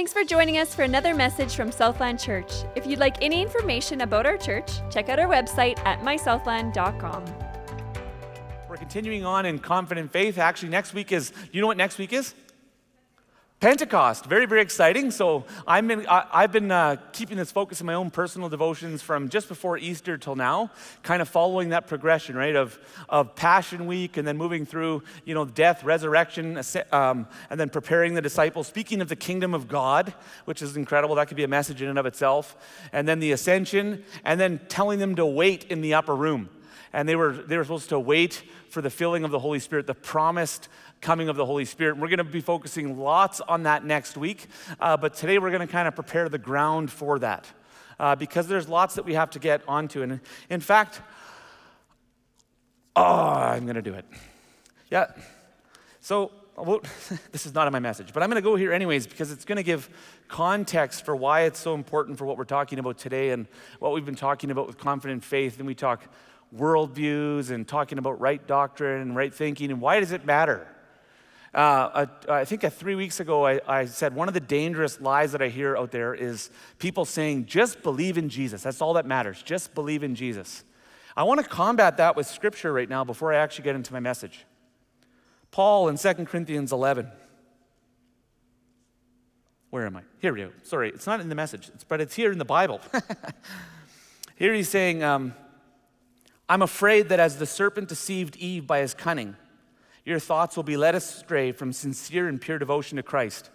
[0.00, 2.50] Thanks for joining us for another message from Southland Church.
[2.74, 7.22] If you'd like any information about our church, check out our website at mysouthland.com.
[8.66, 10.38] We're continuing on in confident faith.
[10.38, 12.32] Actually, next week is, you know what next week is?
[13.60, 15.10] Pentecost, very, very exciting.
[15.10, 19.02] So I'm been, I, have been uh, keeping this focus in my own personal devotions
[19.02, 20.70] from just before Easter till now,
[21.02, 22.78] kind of following that progression, right, of,
[23.10, 26.58] of Passion Week and then moving through, you know, death, resurrection,
[26.90, 30.14] um, and then preparing the disciples, speaking of the kingdom of God,
[30.46, 31.16] which is incredible.
[31.16, 32.56] That could be a message in and of itself.
[32.94, 36.48] And then the ascension, and then telling them to wait in the upper room.
[36.94, 39.86] And they were, they were supposed to wait for the filling of the Holy Spirit,
[39.86, 40.68] the promised
[41.00, 41.92] coming of the Holy Spirit.
[41.92, 44.46] And We're going to be focusing lots on that next week,
[44.80, 47.46] uh, but today we're going to kind of prepare the ground for that
[47.98, 50.02] uh, because there's lots that we have to get onto.
[50.02, 51.00] And in fact,
[52.96, 54.04] oh, I'm going to do it.
[54.90, 55.06] Yeah.
[56.00, 56.32] So,
[57.32, 59.46] this is not in my message, but I'm going to go here anyways because it's
[59.46, 59.88] going to give
[60.28, 63.46] context for why it's so important for what we're talking about today and
[63.78, 65.58] what we've been talking about with confident faith.
[65.58, 66.02] And we talk
[66.54, 70.66] worldviews and talking about right doctrine and right thinking and why does it matter?
[71.52, 75.42] Uh, I think three weeks ago, I, I, said one of the dangerous lies that
[75.42, 76.48] I hear out there is
[76.78, 78.62] people saying, just believe in Jesus.
[78.62, 79.42] That's all that matters.
[79.42, 80.62] Just believe in Jesus.
[81.16, 83.98] I want to combat that with scripture right now before I actually get into my
[83.98, 84.46] message.
[85.50, 87.10] Paul in 2 Corinthians 11.
[89.70, 90.02] Where am I?
[90.20, 90.50] Here we go.
[90.62, 92.80] Sorry, it's not in the message, but it's here in the Bible.
[94.36, 95.34] here he's saying, um,
[96.48, 99.36] I'm afraid that as the serpent deceived Eve by his cunning,
[100.10, 103.48] your thoughts will be led astray from sincere and pure devotion to Christ.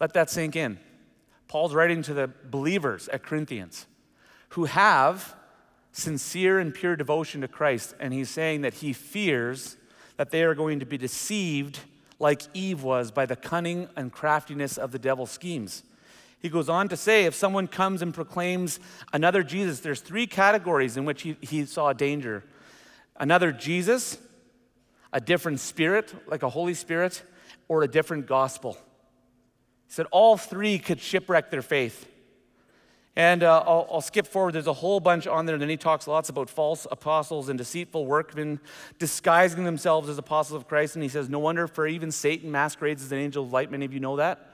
[0.00, 0.78] Let that sink in.
[1.48, 3.86] Paul's writing to the believers at Corinthians
[4.50, 5.34] who have
[5.92, 9.76] sincere and pure devotion to Christ, and he's saying that he fears
[10.16, 11.78] that they are going to be deceived
[12.18, 15.84] like Eve was by the cunning and craftiness of the devil's schemes.
[16.40, 18.80] He goes on to say if someone comes and proclaims
[19.12, 22.42] another Jesus, there's three categories in which he, he saw danger
[23.16, 24.18] another Jesus,
[25.12, 27.22] a different spirit, like a Holy Spirit,
[27.68, 28.74] or a different gospel.
[29.86, 32.08] He said all three could shipwreck their faith.
[33.14, 34.54] And uh, I'll, I'll, skip forward.
[34.54, 35.54] There's a whole bunch on there.
[35.54, 38.58] And then he talks lots about false apostles and deceitful workmen
[38.98, 40.96] disguising themselves as apostles of Christ.
[40.96, 43.70] And he says, No wonder, for even Satan masquerades as an angel of light.
[43.70, 44.48] Many of you know that.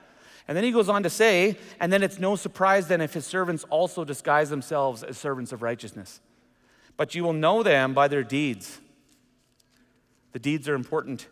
[0.45, 3.25] And then he goes on to say, And then it's no surprise then if his
[3.25, 6.19] servants also disguise themselves as servants of righteousness.
[6.97, 8.81] But you will know them by their deeds.
[10.31, 11.27] The deeds are important.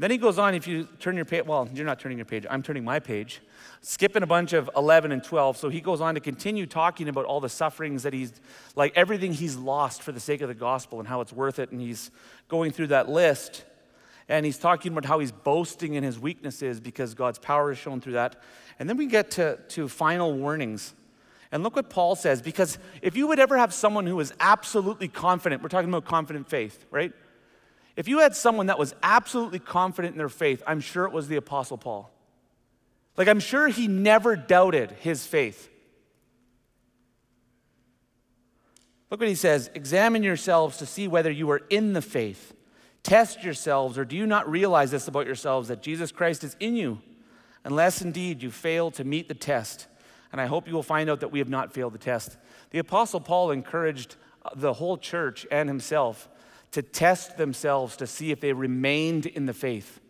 [0.00, 2.24] And then he goes on, if you turn your page, well, you're not turning your
[2.24, 3.42] page, I'm turning my page,
[3.82, 5.56] skipping a bunch of 11 and 12.
[5.56, 8.32] So he goes on to continue talking about all the sufferings that he's,
[8.76, 11.70] like everything he's lost for the sake of the gospel and how it's worth it.
[11.70, 12.10] And he's
[12.48, 13.64] going through that list.
[14.28, 18.00] And he's talking about how he's boasting in his weaknesses because God's power is shown
[18.00, 18.40] through that.
[18.78, 20.94] And then we get to, to final warnings.
[21.52, 25.08] And look what Paul says, because if you would ever have someone who is absolutely
[25.08, 27.12] confident, we're talking about confident faith, right?
[27.96, 31.28] If you had someone that was absolutely confident in their faith, I'm sure it was
[31.28, 32.10] the Apostle Paul.
[33.16, 35.68] Like, I'm sure he never doubted his faith.
[39.10, 42.54] Look what he says Examine yourselves to see whether you are in the faith.
[43.02, 46.76] Test yourselves, or do you not realize this about yourselves that Jesus Christ is in
[46.76, 47.00] you?
[47.64, 49.86] Unless indeed you fail to meet the test.
[50.32, 52.36] And I hope you will find out that we have not failed the test.
[52.70, 54.16] The Apostle Paul encouraged
[54.54, 56.28] the whole church and himself
[56.72, 60.00] to test themselves to see if they remained in the faith.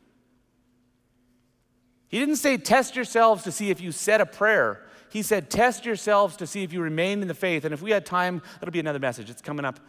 [2.08, 4.82] He didn't say test yourselves to see if you said a prayer.
[5.10, 7.64] He said test yourselves to see if you remain in the faith.
[7.64, 9.30] And if we had time, that'll be another message.
[9.30, 9.80] It's coming up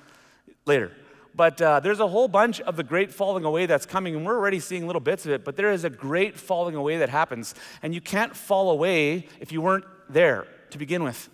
[0.66, 0.92] later.
[1.34, 4.36] But uh, there's a whole bunch of the great falling away that's coming, and we're
[4.38, 5.46] already seeing little bits of it.
[5.46, 7.56] But there is a great falling away that happens.
[7.82, 11.30] And you can't fall away if you weren't there to begin with.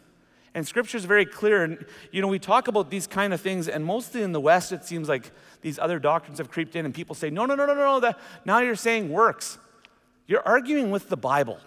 [0.57, 1.63] And scripture is very clear.
[1.63, 4.71] And, you know, we talk about these kind of things, and mostly in the West,
[4.71, 5.29] it seems like
[5.61, 8.17] these other doctrines have creeped in, and people say, no, no, no, no, no, that,
[8.43, 9.59] now you're saying works.
[10.25, 11.59] You're arguing with the Bible.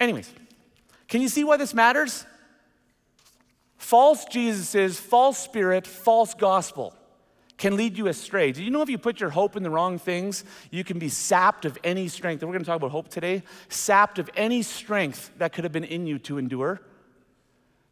[0.00, 0.28] Anyways,
[1.06, 2.26] can you see why this matters?
[3.76, 6.96] False Jesuses, false spirit, false gospel
[7.56, 8.52] can lead you astray.
[8.52, 11.08] Do you know if you put your hope in the wrong things, you can be
[11.08, 12.42] sapped of any strength?
[12.42, 13.42] And we're going to talk about hope today.
[13.68, 16.80] Sapped of any strength that could have been in you to endure.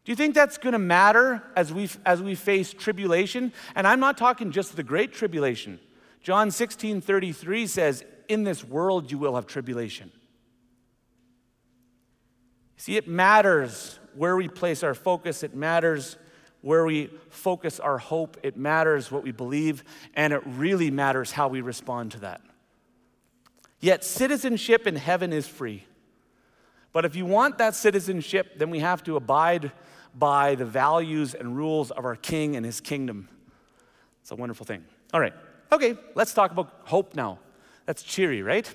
[0.05, 3.53] Do you think that's going to matter as we, as we face tribulation?
[3.73, 5.79] And I'm not talking just the great tribulation.
[6.21, 10.11] John 16 33 says, In this world you will have tribulation.
[12.75, 16.17] See, it matters where we place our focus, it matters
[16.63, 19.83] where we focus our hope, it matters what we believe,
[20.15, 22.39] and it really matters how we respond to that.
[23.81, 25.85] Yet citizenship in heaven is free.
[26.93, 29.73] But if you want that citizenship, then we have to abide
[30.15, 33.27] by the values and rules of our king and his kingdom.
[34.21, 34.85] It's a wonderful thing.
[35.13, 35.33] All right.
[35.69, 37.39] Okay, let's talk about hope now.
[37.85, 38.73] That's cheery, right?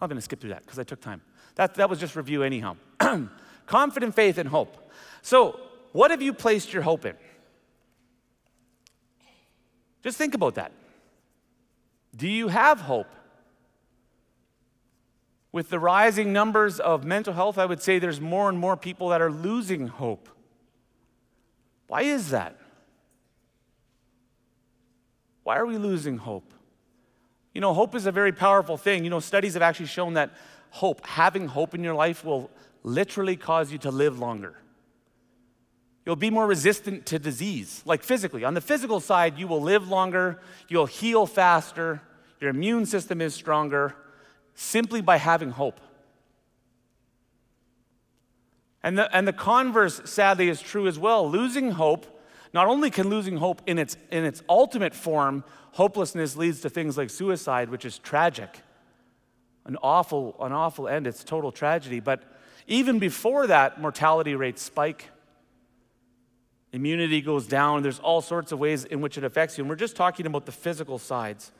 [0.00, 1.22] I'm going to skip through that because I took time.
[1.56, 2.76] That, that was just review, anyhow.
[3.66, 4.90] Confident faith and hope.
[5.22, 5.60] So,
[5.92, 7.14] what have you placed your hope in?
[10.02, 10.72] Just think about that.
[12.14, 13.08] Do you have hope?
[15.52, 19.08] With the rising numbers of mental health, I would say there's more and more people
[19.08, 20.28] that are losing hope.
[21.88, 22.56] Why is that?
[25.44, 26.52] Why are we losing hope?
[27.54, 29.02] You know, hope is a very powerful thing.
[29.04, 30.30] You know, studies have actually shown that
[30.70, 32.50] hope, having hope in your life, will
[32.86, 34.54] literally cause you to live longer.
[36.06, 38.44] You'll be more resistant to disease, like physically.
[38.44, 42.00] On the physical side, you will live longer, you'll heal faster,
[42.40, 43.96] your immune system is stronger
[44.54, 45.80] simply by having hope.
[48.84, 51.28] And the, and the converse, sadly, is true as well.
[51.28, 52.06] Losing hope,
[52.54, 55.42] not only can losing hope in its, in its ultimate form,
[55.72, 58.60] hopelessness leads to things like suicide, which is tragic.
[59.64, 61.08] An awful, an awful end.
[61.08, 61.98] It's total tragedy.
[61.98, 62.22] But
[62.66, 65.10] even before that, mortality rates spike.
[66.72, 67.82] Immunity goes down.
[67.82, 69.64] There's all sorts of ways in which it affects you.
[69.64, 71.52] And we're just talking about the physical sides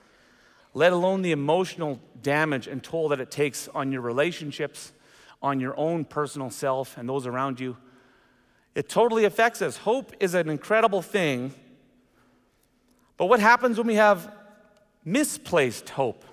[0.77, 4.93] let alone the emotional damage and toll that it takes on your relationships,
[5.41, 7.79] on your own personal self, and those around you.
[8.75, 9.79] It totally affects us.
[9.79, 11.55] Hope is an incredible thing.
[13.17, 14.31] But what happens when we have
[15.03, 16.26] misplaced hope?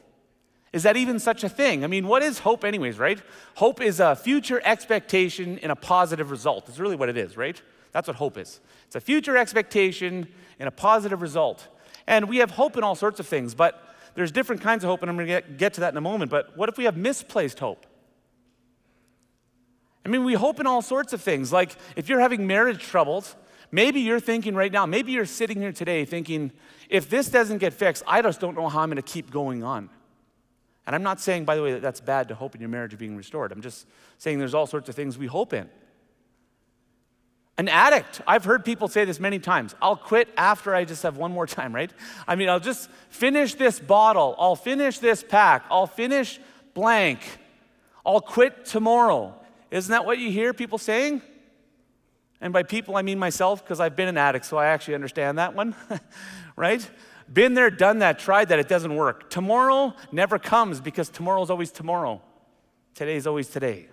[0.74, 1.84] Is that even such a thing?
[1.84, 3.22] I mean, what is hope, anyways, right?
[3.56, 6.68] Hope is a future expectation in a positive result.
[6.68, 7.62] It's really what it is, right?
[7.92, 8.60] That's what hope is.
[8.88, 10.28] It's a future expectation
[10.60, 11.68] in a positive result.
[12.08, 13.82] And we have hope in all sorts of things, but
[14.16, 16.02] there's different kinds of hope, and I'm going to get, get to that in a
[16.02, 16.32] moment.
[16.32, 17.86] But what if we have misplaced hope?
[20.06, 21.54] I mean, we hope in all sorts of things.
[21.54, 23.36] Like if you're having marriage troubles,
[23.72, 26.52] maybe you're thinking right now, maybe you're sitting here today thinking,
[26.90, 29.64] if this doesn't get fixed, I just don't know how I'm going to keep going
[29.64, 29.90] on.
[30.86, 32.98] And I'm not saying, by the way, that that's bad to hope in your marriage
[32.98, 33.52] being restored.
[33.52, 33.88] I'm just
[34.18, 35.70] saying there's all sorts of things we hope in.
[37.58, 39.76] An addict, I've heard people say this many times.
[39.82, 41.92] I'll quit after I just have one more time, right?
[42.28, 44.36] I mean, I'll just finish this bottle.
[44.40, 45.66] I'll finish this pack.
[45.70, 46.40] I'll finish
[46.74, 47.20] blank.
[48.06, 49.36] I'll quit tomorrow.
[49.70, 51.22] Isn't that what you hear people saying?
[52.42, 55.38] And by people, I mean myself because I've been an addict, so I actually understand
[55.38, 55.76] that one,
[56.56, 56.88] right?
[57.34, 59.30] Been there, done that, tried that, it doesn't work.
[59.30, 62.22] Tomorrow never comes because tomorrow's always tomorrow.
[62.94, 63.88] Today's always today.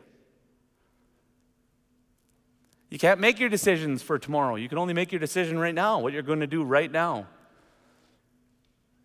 [2.91, 4.57] You can't make your decisions for tomorrow.
[4.57, 7.27] You can only make your decision right now, what you're going to do right now.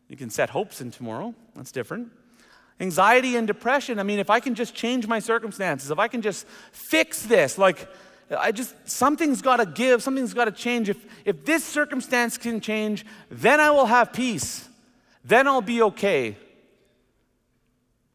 [0.10, 1.34] You can set hopes in tomorrow.
[1.56, 2.10] That's different.
[2.80, 4.00] Anxiety and depression.
[4.00, 7.58] I mean, if I can just change my circumstances, if I can just fix this,
[7.58, 7.88] like,
[8.32, 10.90] I just, something's got to give, something's got to change.
[10.90, 14.68] If, if this circumstance can change, then I will have peace.
[15.24, 16.38] Then I'll be okay.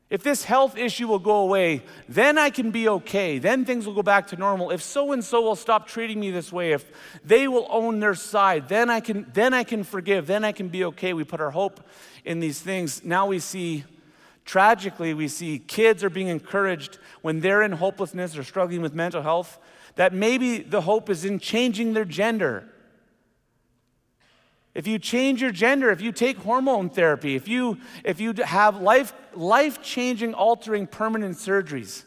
[0.09, 3.39] If this health issue will go away, then I can be okay.
[3.39, 4.73] Then things will go back to normal.
[4.73, 6.85] If so and so will stop treating me this way, if
[7.25, 10.27] they will own their side, then I can then I can forgive.
[10.27, 11.13] Then I can be okay.
[11.13, 11.81] We put our hope
[12.25, 13.05] in these things.
[13.05, 13.85] Now we see
[14.45, 19.23] tragically we see kids are being encouraged when they're in hopelessness or struggling with mental
[19.23, 19.61] health
[19.97, 22.67] that maybe the hope is in changing their gender.
[24.75, 28.81] If you change your gender, if you take hormone therapy, if you, if you have
[28.81, 32.05] life, life-changing, altering permanent surgeries,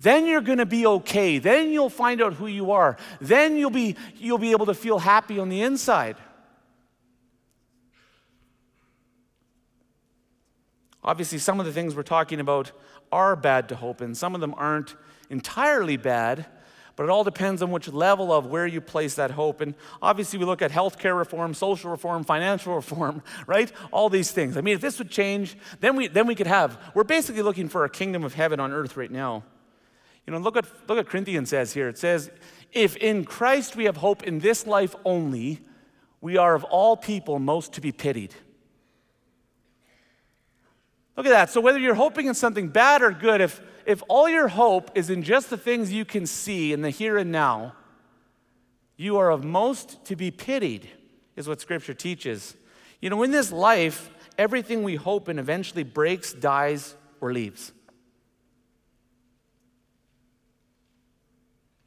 [0.00, 1.38] then you're going to be okay.
[1.38, 2.96] Then you'll find out who you are.
[3.20, 6.16] Then you'll be, you'll be able to feel happy on the inside.
[11.02, 12.72] Obviously, some of the things we're talking about
[13.10, 14.94] are bad to hope in, some of them aren't
[15.30, 16.46] entirely bad.
[16.96, 19.62] But it all depends on which level of where you place that hope.
[19.62, 23.72] And obviously, we look at healthcare reform, social reform, financial reform, right?
[23.90, 24.58] All these things.
[24.58, 27.70] I mean, if this would change, then we, then we could have, we're basically looking
[27.70, 29.44] for a kingdom of heaven on earth right now.
[30.26, 31.88] You know, look at, look at Corinthians says here.
[31.88, 32.30] It says,
[32.72, 35.60] if in Christ we have hope in this life only,
[36.20, 38.34] we are of all people most to be pitied.
[41.16, 41.50] Look at that.
[41.50, 43.60] So, whether you're hoping in something bad or good, if,
[43.90, 47.18] if all your hope is in just the things you can see in the here
[47.18, 47.74] and now,
[48.96, 50.88] you are of most to be pitied,
[51.36, 52.54] is what Scripture teaches.
[53.00, 57.72] You know, in this life, everything we hope in eventually breaks, dies, or leaves.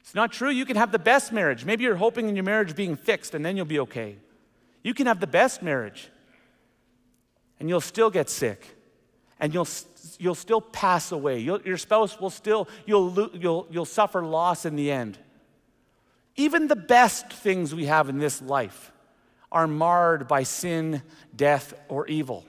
[0.00, 0.50] It's not true.
[0.50, 1.64] You can have the best marriage.
[1.64, 4.16] Maybe you're hoping in your marriage being fixed and then you'll be okay.
[4.82, 6.10] You can have the best marriage.
[7.60, 8.73] and you'll still get sick,
[9.40, 9.68] and you'll,
[10.18, 11.38] you'll still pass away.
[11.40, 15.18] You'll, your spouse will still, you'll, you'll, you'll suffer loss in the end.
[16.36, 18.92] Even the best things we have in this life
[19.52, 21.02] are marred by sin,
[21.34, 22.44] death, or evil.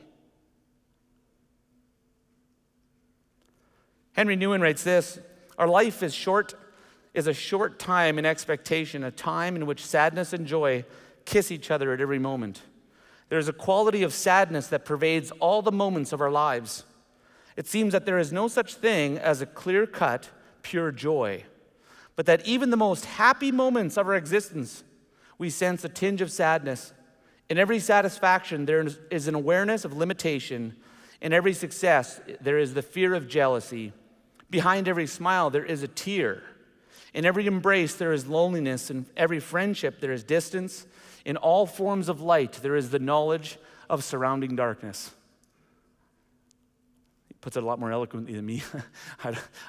[4.14, 5.20] Henry Nouwen writes this
[5.58, 6.56] Our life is short,
[7.14, 10.86] is a short time in expectation, a time in which sadness and joy
[11.26, 12.62] kiss each other at every moment.
[13.30, 16.84] There's a quality of sadness that pervades all the moments of our lives.
[17.58, 20.30] It seems that there is no such thing as a clear cut,
[20.62, 21.44] pure joy,
[22.16, 24.84] but that even the most happy moments of our existence,
[25.38, 26.94] we sense a tinge of sadness.
[27.50, 30.76] In every satisfaction, there is an awareness of limitation.
[31.22, 33.94] In every success, there is the fear of jealousy.
[34.50, 36.44] Behind every smile, there is a tear.
[37.14, 38.90] In every embrace, there is loneliness.
[38.90, 40.86] In every friendship, there is distance.
[41.26, 43.58] In all forms of light, there is the knowledge
[43.90, 45.12] of surrounding darkness.
[47.28, 48.64] He puts it a lot more eloquently than me.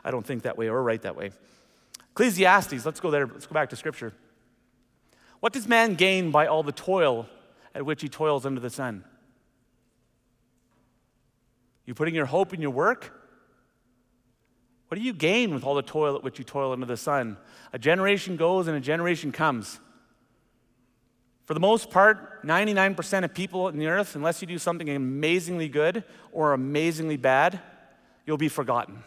[0.05, 1.33] I don't think that way or write that way.
[2.13, 3.27] Ecclesiastes, let's go there.
[3.27, 4.13] Let's go back to scripture.
[5.41, 7.27] What does man gain by all the toil
[7.75, 9.05] at which he toils under the sun?
[11.87, 13.13] You putting your hope in your work?
[14.89, 17.39] What do you gain with all the toil at which you toil under the sun?
[17.73, 19.81] A generation goes and a generation comes.
[21.47, 25.69] For the most part, 99% of people in the earth, unless you do something amazingly
[25.69, 27.61] good or amazingly bad,
[28.27, 29.05] you'll be forgotten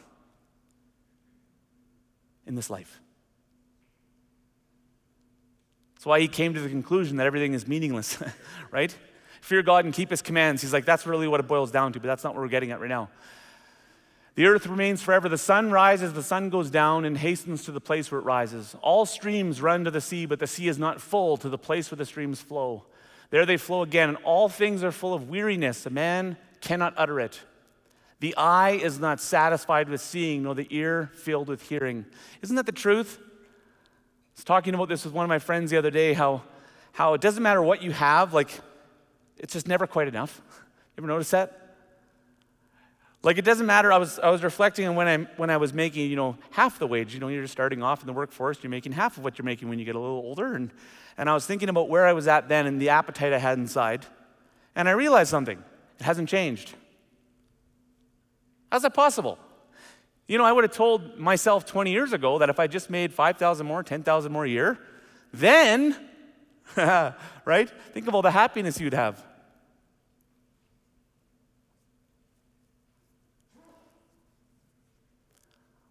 [2.48, 3.02] in this life.
[5.96, 8.18] That's why he came to the conclusion that everything is meaningless,
[8.72, 8.96] right?
[9.42, 10.62] Fear God and keep his commands.
[10.62, 12.72] He's like, that's really what it boils down to, but that's not what we're getting
[12.72, 13.10] at right now.
[14.40, 15.28] The earth remains forever.
[15.28, 18.74] The sun rises, the sun goes down, and hastens to the place where it rises.
[18.82, 21.92] All streams run to the sea, but the sea is not full to the place
[21.92, 22.86] where the streams flow.
[23.32, 25.86] There they flow again, and all things are full of weariness.
[25.86, 27.42] A man cannot utter it.
[28.22, 32.06] The eye is not satisfied with seeing, nor the ear filled with hearing.
[32.42, 33.20] Isn't that the truth?
[33.20, 33.26] I
[34.38, 36.44] was talking about this with one of my friends the other day how,
[36.94, 38.58] how it doesn't matter what you have, like,
[39.36, 40.42] it's just never quite enough.
[40.96, 41.59] You ever notice that?
[43.22, 43.92] Like it doesn't matter.
[43.92, 46.80] I was, I was reflecting on when I, when I was making, you know, half
[46.80, 47.14] the wage.
[47.14, 49.68] You know, you're starting off in the workforce, you're making half of what you're making
[49.68, 50.56] when you get a little older.
[50.56, 50.72] And,
[51.18, 53.58] and I was thinking about where I was at then and the appetite I had
[53.58, 54.06] inside.
[54.76, 55.62] And I realized something.
[56.00, 56.74] It hasn't changed.
[58.72, 59.38] How's that possible?
[60.28, 63.12] You know, I would have told myself 20 years ago that if I just made
[63.14, 64.78] 5,000 more, 10,000 more a year,
[65.34, 65.96] then,
[66.78, 67.70] right?
[67.94, 69.26] Think of all the happiness you'd have.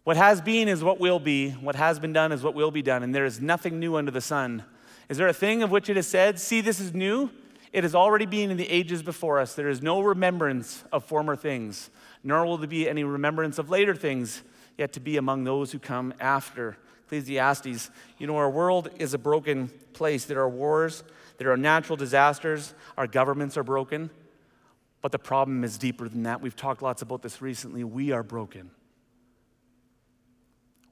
[0.09, 1.51] What has been is what will be.
[1.51, 3.03] What has been done is what will be done.
[3.03, 4.63] And there is nothing new under the sun.
[5.07, 7.29] Is there a thing of which it is said, See, this is new?
[7.71, 9.53] It has already been in the ages before us.
[9.53, 11.91] There is no remembrance of former things,
[12.23, 14.41] nor will there be any remembrance of later things
[14.79, 16.75] yet to be among those who come after.
[17.05, 17.91] Ecclesiastes.
[18.17, 20.25] You know, our world is a broken place.
[20.25, 21.03] There are wars,
[21.37, 24.09] there are natural disasters, our governments are broken.
[25.03, 26.41] But the problem is deeper than that.
[26.41, 27.83] We've talked lots about this recently.
[27.83, 28.71] We are broken.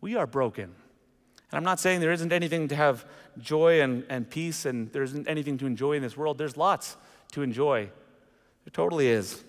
[0.01, 0.65] We are broken.
[0.65, 3.05] And I'm not saying there isn't anything to have
[3.39, 6.37] joy and, and peace and there isn't anything to enjoy in this world.
[6.37, 6.97] There's lots
[7.31, 7.85] to enjoy.
[8.65, 9.43] There totally is.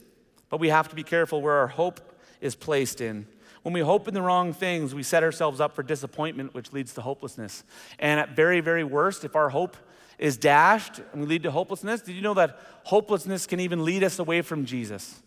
[0.49, 2.01] But we have to be careful where our hope
[2.41, 3.27] is placed in.
[3.63, 6.95] When we hope in the wrong things, we set ourselves up for disappointment, which leads
[6.95, 7.65] to hopelessness.
[7.99, 9.77] And at very, very worst, if our hope
[10.19, 14.05] is dashed and we lead to hopelessness, did you know that hopelessness can even lead
[14.05, 15.21] us away from Jesus?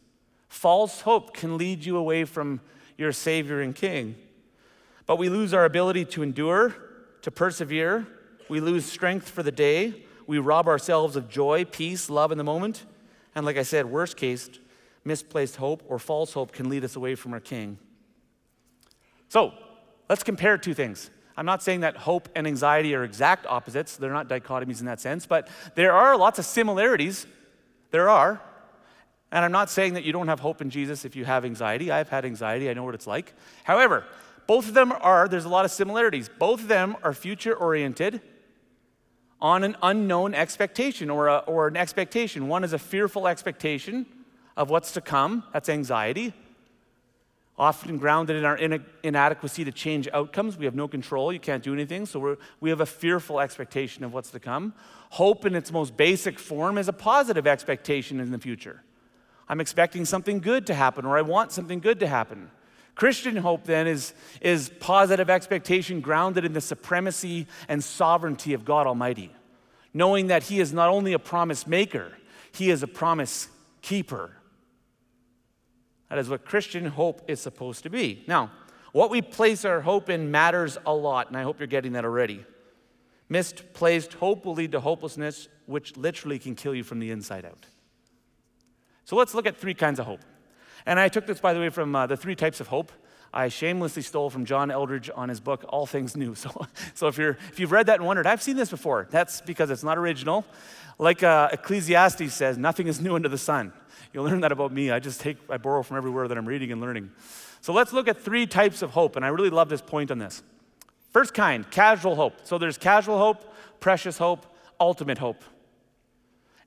[0.47, 2.61] False hope can lead you away from
[2.97, 4.15] your Savior and King.
[5.11, 6.73] But we lose our ability to endure,
[7.23, 8.07] to persevere.
[8.47, 10.05] We lose strength for the day.
[10.25, 12.85] We rob ourselves of joy, peace, love in the moment.
[13.35, 14.49] And like I said, worst case,
[15.03, 17.77] misplaced hope or false hope can lead us away from our King.
[19.27, 19.51] So
[20.07, 21.09] let's compare two things.
[21.35, 25.01] I'm not saying that hope and anxiety are exact opposites, they're not dichotomies in that
[25.01, 27.27] sense, but there are lots of similarities.
[27.89, 28.41] There are.
[29.33, 31.91] And I'm not saying that you don't have hope in Jesus if you have anxiety.
[31.91, 33.33] I've had anxiety, I know what it's like.
[33.65, 34.05] However,
[34.51, 36.27] both of them are, there's a lot of similarities.
[36.27, 38.19] Both of them are future oriented
[39.39, 42.49] on an unknown expectation or, a, or an expectation.
[42.49, 44.05] One is a fearful expectation
[44.57, 46.33] of what's to come, that's anxiety.
[47.57, 48.57] Often grounded in our
[49.03, 50.57] inadequacy to change outcomes.
[50.57, 54.13] We have no control, you can't do anything, so we have a fearful expectation of
[54.13, 54.73] what's to come.
[55.11, 58.83] Hope, in its most basic form, is a positive expectation in the future.
[59.47, 62.51] I'm expecting something good to happen, or I want something good to happen.
[62.95, 68.87] Christian hope, then, is, is positive expectation grounded in the supremacy and sovereignty of God
[68.87, 69.33] Almighty,
[69.93, 72.11] knowing that He is not only a promise maker,
[72.51, 73.49] He is a promise
[73.81, 74.31] keeper.
[76.09, 78.23] That is what Christian hope is supposed to be.
[78.27, 78.51] Now,
[78.91, 82.03] what we place our hope in matters a lot, and I hope you're getting that
[82.03, 82.45] already.
[83.29, 87.65] Misplaced hope will lead to hopelessness, which literally can kill you from the inside out.
[89.05, 90.19] So let's look at three kinds of hope.
[90.85, 92.91] And I took this, by the way, from uh, the three types of hope.
[93.33, 96.35] I shamelessly stole from John Eldredge on his book, All Things New.
[96.41, 99.41] So, so if, you're, if you've read that and wondered, I've seen this before, that's
[99.41, 100.45] because it's not original.
[100.97, 103.71] Like uh, Ecclesiastes says, nothing is new under the sun.
[104.13, 104.91] You'll learn that about me.
[104.91, 107.11] I just take, I borrow from everywhere that I'm reading and learning.
[107.61, 110.17] So let's look at three types of hope, and I really love this point on
[110.17, 110.43] this.
[111.11, 112.33] First kind, casual hope.
[112.43, 114.45] So there's casual hope, precious hope,
[114.79, 115.43] ultimate hope.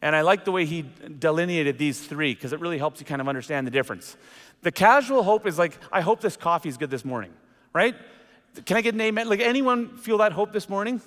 [0.04, 0.84] And I like the way he
[1.18, 4.18] delineated these three because it really helps you kind of understand the difference.
[4.60, 7.32] The casual hope is like, I hope this coffee is good this morning,
[7.72, 7.94] right?
[8.66, 9.30] Can I get an amen?
[9.30, 11.00] Like, anyone feel that hope this morning?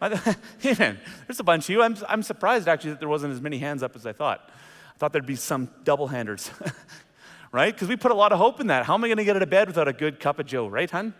[0.00, 0.98] amen.
[1.26, 1.82] There's a bunch of you.
[1.82, 4.48] I'm, I'm surprised actually that there wasn't as many hands up as I thought.
[4.48, 6.50] I thought there'd be some double handers,
[7.52, 7.74] right?
[7.74, 8.86] Because we put a lot of hope in that.
[8.86, 10.68] How am I going to get out of bed without a good cup of Joe,
[10.68, 11.12] right, hun?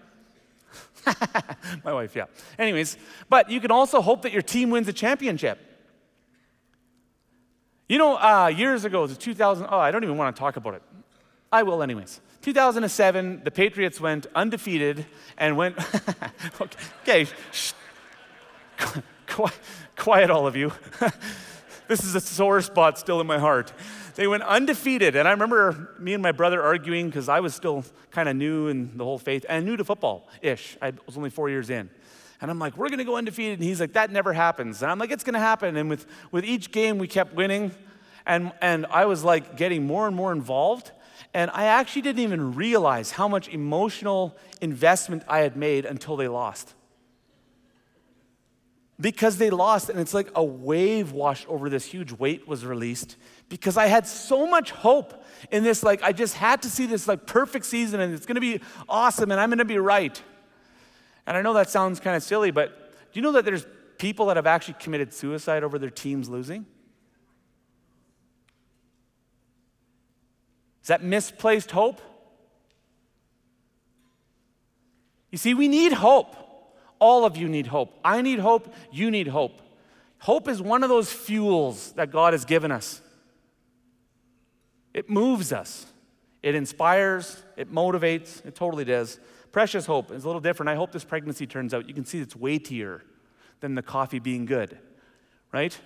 [1.85, 2.25] My wife, yeah.
[2.59, 2.97] Anyways,
[3.29, 5.59] but you can also hope that your team wins a championship.
[7.93, 10.57] You know, uh, years ago, it was 2000, oh, I don't even want to talk
[10.57, 10.83] about it.
[11.53, 12.23] I will, anyways.
[12.41, 15.05] 2007, the Patriots went undefeated
[15.37, 15.77] and went,
[17.03, 17.73] okay, shh.
[19.27, 19.59] Quiet,
[19.95, 20.73] quiet, all of you.
[21.89, 23.75] this is a sore spot still in my heart.
[24.15, 25.15] They went undefeated.
[25.15, 28.69] And I remember me and my brother arguing because I was still kind of new
[28.69, 30.79] in the whole faith and new to football ish.
[30.81, 31.91] I was only four years in.
[32.43, 33.61] And I'm like, we're going to go undefeated.
[33.61, 34.83] And he's like, that never happens.
[34.83, 35.77] And I'm like, it's going to happen.
[35.77, 37.71] And with, with each game, we kept winning.
[38.27, 40.91] And, and I was like getting more and more involved.
[41.33, 46.27] And I actually didn't even realize how much emotional investment I had made until they
[46.27, 46.75] lost
[49.01, 53.17] because they lost and it's like a wave washed over this huge weight was released
[53.49, 57.09] because i had so much hope in this like i just had to see this
[57.09, 60.23] like perfect season and it's to be awesome and i'm to be right
[61.27, 63.67] and i know that sounds kind of silly but do you know that there's
[63.99, 66.67] people that have actually committed suicide over their teams losing
[70.83, 72.01] is that misplaced hope
[75.31, 76.37] you see we need hope
[77.03, 77.99] all of you need hope.
[78.05, 78.73] I need hope.
[78.93, 79.61] You need hope.
[80.21, 83.03] Hope is one of those fuels that God has given us.
[84.95, 85.87] It moves us,
[86.45, 89.19] it inspires, it motivates, it totally does.
[89.53, 90.71] Precious hope is a little different.
[90.71, 91.87] I hope this pregnancy turns out.
[91.87, 93.05] You can see it's weightier
[93.61, 94.79] than the coffee being good,
[95.53, 95.79] right?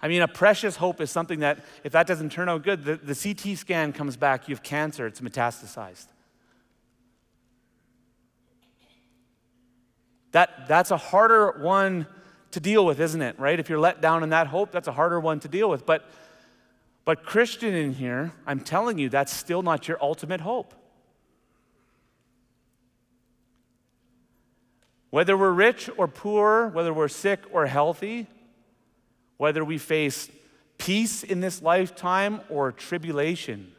[0.00, 2.94] I mean, a precious hope is something that if that doesn't turn out good, the,
[2.94, 6.06] the CT scan comes back, you have cancer, it's metastasized.
[10.30, 12.06] That, that's a harder one
[12.52, 13.38] to deal with, isn't it?
[13.40, 13.58] Right?
[13.58, 15.84] If you're let down in that hope, that's a harder one to deal with.
[15.84, 16.08] But,
[17.04, 20.74] but Christian in here, I'm telling you, that's still not your ultimate hope.
[25.10, 28.26] Whether we're rich or poor, whether we're sick or healthy,
[29.36, 30.30] whether we face
[30.76, 33.72] peace in this lifetime or tribulation,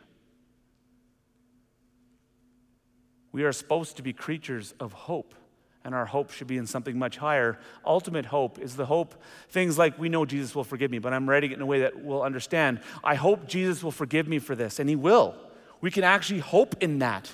[3.32, 5.36] we are supposed to be creatures of hope
[5.84, 7.58] and our hope should be in something much higher.
[7.86, 9.16] Ultimate hope is the hope,
[9.50, 11.82] things like we know Jesus will forgive me, but I'm writing it in a way
[11.82, 12.82] that we'll understand.
[13.04, 15.36] I hope Jesus will forgive me for this, and He will.
[15.82, 17.34] We can actually hope in that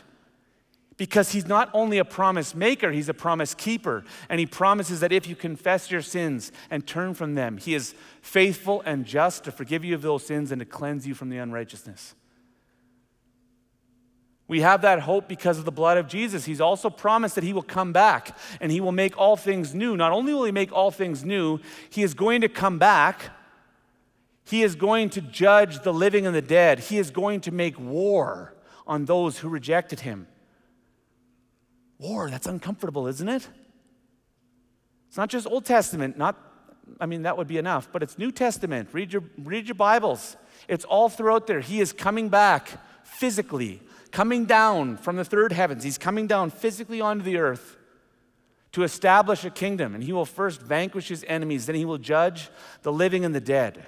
[0.98, 4.04] because He's not only a promise maker, He's a promise keeper.
[4.30, 7.94] And He promises that if you confess your sins and turn from them, He is
[8.22, 11.38] faithful and just to forgive you of those sins and to cleanse you from the
[11.38, 12.16] unrighteousness.
[14.48, 16.46] We have that hope because of the blood of Jesus.
[16.46, 19.98] He's also promised that He will come back and He will make all things new.
[19.98, 23.32] Not only will He make all things new, He is going to come back.
[24.46, 26.80] He is going to judge the living and the dead.
[26.80, 28.54] He is going to make war
[28.86, 30.28] on those who rejected Him.
[31.98, 33.48] War, that's uncomfortable, isn't it?
[35.08, 36.38] It's not just Old Testament, not,
[37.00, 38.90] I mean, that would be enough, but it's New Testament.
[38.92, 40.36] Read your, read your Bibles.
[40.68, 41.62] It's all throughout there.
[41.62, 42.70] He is coming back
[43.06, 43.82] physically
[44.16, 45.84] coming down from the third heavens.
[45.84, 47.76] He's coming down physically onto the earth
[48.72, 49.94] to establish a kingdom.
[49.94, 52.50] And he will first vanquish his enemies, then he will judge
[52.84, 53.86] the living and the dead.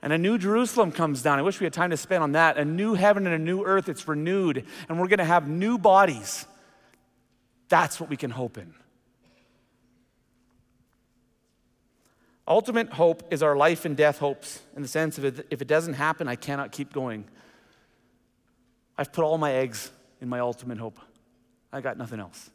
[0.00, 1.38] And a new Jerusalem comes down.
[1.38, 2.56] I wish we had time to spend on that.
[2.56, 3.88] A new heaven and a new earth.
[3.88, 4.64] It's renewed.
[4.88, 6.46] And we're going to have new bodies.
[7.68, 8.72] That's what we can hope in.
[12.46, 15.94] Ultimate hope is our life and death hopes in the sense of if it doesn't
[15.94, 17.24] happen, I cannot keep going.
[18.96, 19.90] I've put all my eggs
[20.22, 20.98] in my ultimate hope.
[21.72, 22.50] I got nothing else.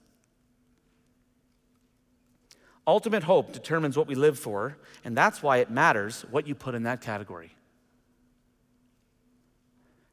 [2.86, 6.76] Ultimate hope determines what we live for, and that's why it matters what you put
[6.76, 7.56] in that category.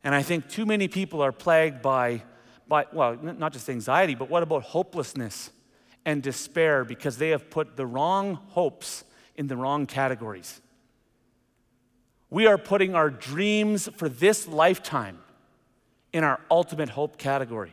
[0.05, 2.23] And I think too many people are plagued by,
[2.69, 5.51] by well, not just anxiety, but what about hopelessness
[6.05, 9.05] and despair because they have put the wrong hopes
[9.37, 10.61] in the wrong categories.
[12.31, 15.19] We are putting our dreams for this lifetime
[16.13, 17.73] in our ultimate hope category.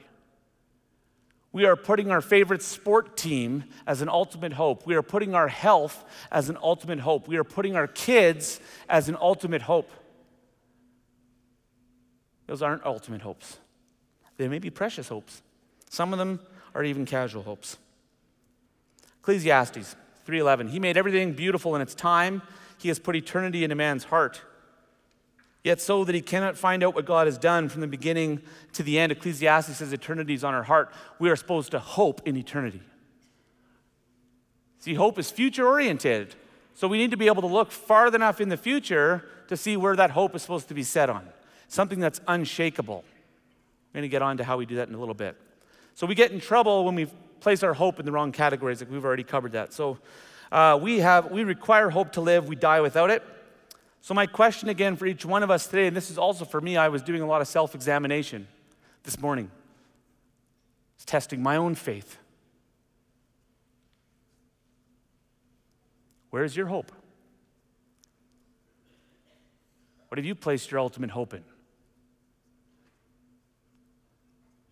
[1.58, 4.86] We are putting our favorite sport team as an ultimate hope.
[4.86, 7.28] We are putting our health as an ultimate hope.
[7.28, 9.90] We are putting our kids as an ultimate hope.
[12.46, 13.58] Those aren't ultimate hopes.
[14.38, 15.42] They may be precious hopes.
[15.90, 16.42] Some of them
[16.76, 17.78] are even casual hopes.
[19.22, 19.96] Ecclesiastes
[20.28, 20.68] 3:11.
[20.68, 22.44] He made everything beautiful in its time.
[22.78, 24.44] He has put eternity in a man's heart.
[25.68, 28.84] Yet so that he cannot find out what God has done from the beginning to
[28.84, 29.12] the end.
[29.12, 30.94] Ecclesiastes says eternity is on our heart.
[31.20, 32.80] We are supposed to hope in eternity.
[34.80, 36.36] See, hope is future oriented.
[36.74, 39.76] So we need to be able to look far enough in the future to see
[39.76, 41.28] where that hope is supposed to be set on.
[41.68, 43.04] Something that's unshakable.
[43.94, 45.36] We're going to get on to how we do that in a little bit.
[45.96, 47.08] So we get in trouble when we
[47.42, 48.80] place our hope in the wrong categories.
[48.80, 49.74] Like we've already covered that.
[49.74, 49.98] So
[50.50, 52.48] uh, we have we require hope to live.
[52.48, 53.22] We die without it.
[54.02, 56.62] So my question again for each one of us today, and this is also for
[56.62, 56.78] me.
[56.78, 58.48] I was doing a lot of self-examination
[59.04, 59.52] this morning.
[60.96, 62.18] It's testing my own faith.
[66.30, 66.92] Where is your hope?
[70.08, 71.44] What have you placed your ultimate hope in?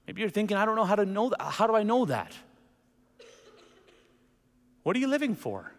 [0.07, 1.41] Maybe you're thinking, I don't know how to know that.
[1.41, 2.31] How do I know that?
[4.83, 5.71] What are you living for?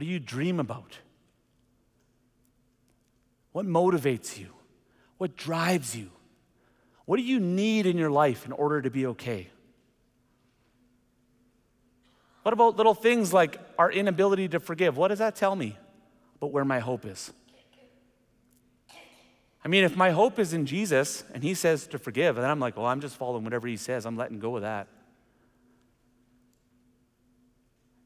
[0.00, 0.96] What do you dream about?
[3.52, 4.46] What motivates you?
[5.18, 6.10] What drives you?
[7.04, 9.50] What do you need in your life in order to be okay?
[12.44, 14.96] What about little things like our inability to forgive?
[14.96, 15.76] What does that tell me
[16.36, 17.30] about where my hope is?
[19.62, 22.58] I mean, if my hope is in Jesus and he says to forgive, then I'm
[22.58, 24.06] like, well, I'm just following whatever he says.
[24.06, 24.88] I'm letting go of that.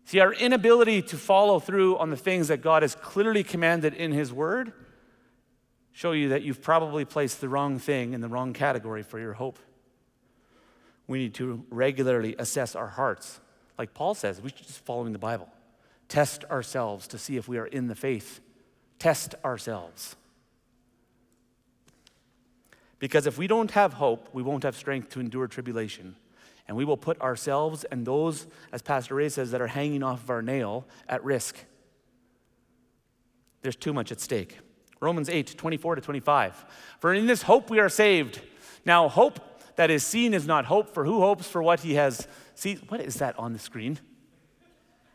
[0.05, 4.13] See, our inability to follow through on the things that God has clearly commanded in
[4.13, 4.73] his word
[5.93, 9.33] show you that you've probably placed the wrong thing in the wrong category for your
[9.33, 9.59] hope.
[11.07, 13.41] We need to regularly assess our hearts.
[13.79, 15.49] Like Paul says, we should just following the Bible.
[16.09, 18.41] Test ourselves to see if we are in the faith.
[18.99, 20.17] Test ourselves.
[22.99, 26.17] Because if we don't have hope, we won't have strength to endure tribulation.
[26.67, 30.23] And we will put ourselves and those, as Pastor Ray says, that are hanging off
[30.23, 31.57] of our nail at risk.
[33.63, 34.59] There's too much at stake.
[35.01, 36.65] Romans 8, 24 to 25.
[37.01, 38.41] For in this hope we are saved.
[38.87, 39.41] Now, hope
[39.77, 42.81] that is seen is not hope, for who hopes for what he has seen?
[42.89, 43.99] What is that on the screen?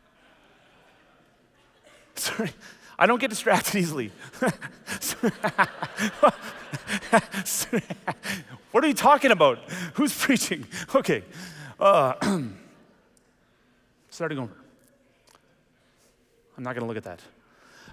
[2.16, 2.52] Sorry.
[2.98, 4.12] I don't get distracted easily.
[8.71, 9.60] what are you talking about?
[9.95, 10.65] Who's preaching?
[10.95, 11.23] Okay.
[11.79, 12.13] Uh,
[14.10, 14.53] starting over.
[16.58, 17.21] I'm not going to look at that.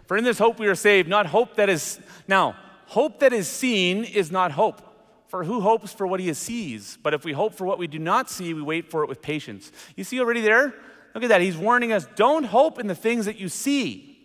[0.07, 2.01] For in this hope we are saved, not hope that is.
[2.27, 4.83] Now, hope that is seen is not hope.
[5.29, 6.99] For who hopes for what he sees?
[7.03, 9.23] But if we hope for what we do not see, we wait for it with
[9.23, 9.71] patience.
[9.97, 10.75] You see already there?
[11.15, 11.41] Look at that.
[11.41, 14.19] He's warning us don't hope in the things that you see.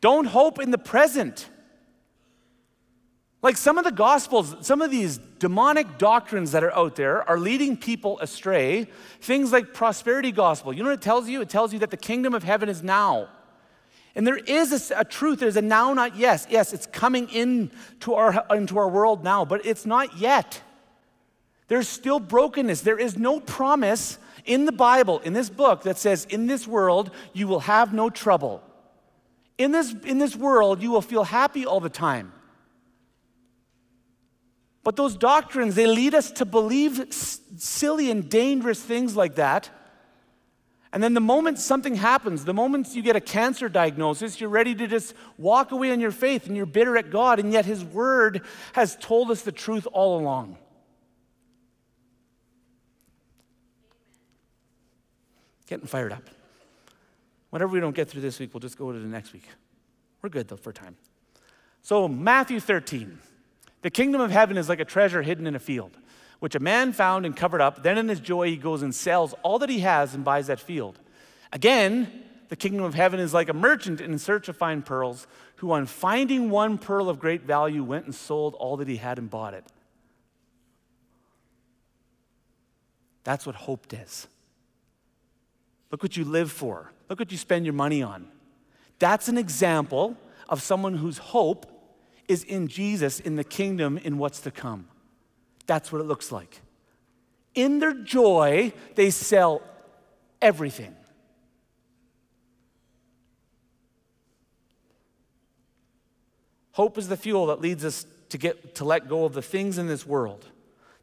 [0.00, 1.48] Don't hope in the present.
[3.42, 7.38] Like some of the gospels, some of these demonic doctrines that are out there are
[7.38, 8.86] leading people astray.
[9.20, 10.72] Things like prosperity gospel.
[10.72, 11.40] You know what it tells you?
[11.40, 13.28] It tells you that the kingdom of heaven is now.
[14.14, 16.46] And there is a, a truth, there's a now, not yes.
[16.50, 20.60] Yes, it's coming into our, into our world now, but it's not yet.
[21.66, 22.82] There's still brokenness.
[22.82, 27.10] There is no promise in the Bible, in this book, that says, In this world,
[27.32, 28.62] you will have no trouble.
[29.56, 32.32] In this, in this world, you will feel happy all the time.
[34.84, 39.70] But those doctrines, they lead us to believe s- silly and dangerous things like that.
[40.92, 44.74] And then the moment something happens, the moment you get a cancer diagnosis, you're ready
[44.74, 47.82] to just walk away on your faith and you're bitter at God, and yet His
[47.82, 48.42] Word
[48.74, 50.58] has told us the truth all along.
[55.66, 56.28] Getting fired up.
[57.48, 59.48] Whatever we don't get through this week, we'll just go to the next week.
[60.20, 60.96] We're good though for time.
[61.80, 63.18] So, Matthew 13.
[63.82, 65.96] The kingdom of heaven is like a treasure hidden in a field,
[66.38, 67.82] which a man found and covered up.
[67.82, 70.60] Then, in his joy, he goes and sells all that he has and buys that
[70.60, 70.98] field.
[71.52, 75.72] Again, the kingdom of heaven is like a merchant in search of fine pearls, who,
[75.72, 79.30] on finding one pearl of great value, went and sold all that he had and
[79.30, 79.64] bought it.
[83.24, 84.26] That's what hope is.
[85.90, 86.90] Look what you live for.
[87.08, 88.26] Look what you spend your money on.
[88.98, 90.16] That's an example
[90.48, 91.71] of someone whose hope
[92.32, 94.88] is in Jesus, in the kingdom, in what's to come.
[95.66, 96.60] That's what it looks like.
[97.54, 99.62] In their joy, they sell
[100.40, 100.96] everything.
[106.72, 109.76] Hope is the fuel that leads us to get to let go of the things
[109.76, 110.46] in this world,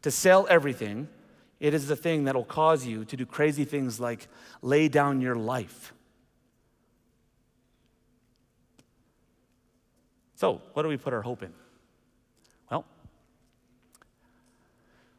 [0.02, 1.08] to sell everything.
[1.60, 4.28] It is the thing that will cause you to do crazy things like
[4.63, 5.94] lay down your life.
[10.39, 11.52] So, what do we put our hope in?
[12.71, 12.86] Well,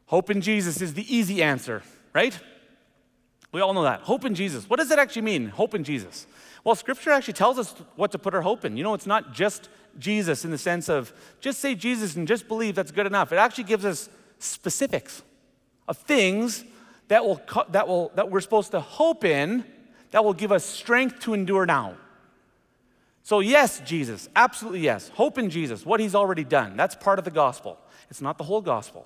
[0.07, 2.35] hope in Jesus is the easy answer, right?
[3.51, 3.99] We all know that.
[3.99, 4.67] Hope in Jesus.
[4.67, 6.25] What does that actually mean, hope in Jesus?
[6.63, 8.75] Well, Scripture actually tells us what to put our hope in.
[8.75, 12.47] You know, it's not just Jesus in the sense of just say Jesus and just
[12.47, 13.31] believe that's good enough.
[13.31, 15.21] It actually gives us specifics
[15.87, 16.65] of things
[17.09, 19.65] that, will, that, will, that we're supposed to hope in
[20.09, 21.95] that will give us strength to endure now.
[23.23, 25.09] So, yes, Jesus, absolutely yes.
[25.09, 26.75] Hope in Jesus, what he's already done.
[26.75, 27.77] That's part of the gospel.
[28.09, 29.05] It's not the whole gospel.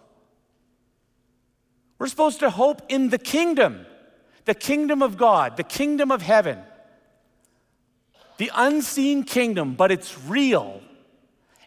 [2.00, 3.86] We're supposed to hope in the kingdom,
[4.46, 6.60] the kingdom of God, the kingdom of heaven
[8.38, 10.82] the unseen kingdom, but it's real.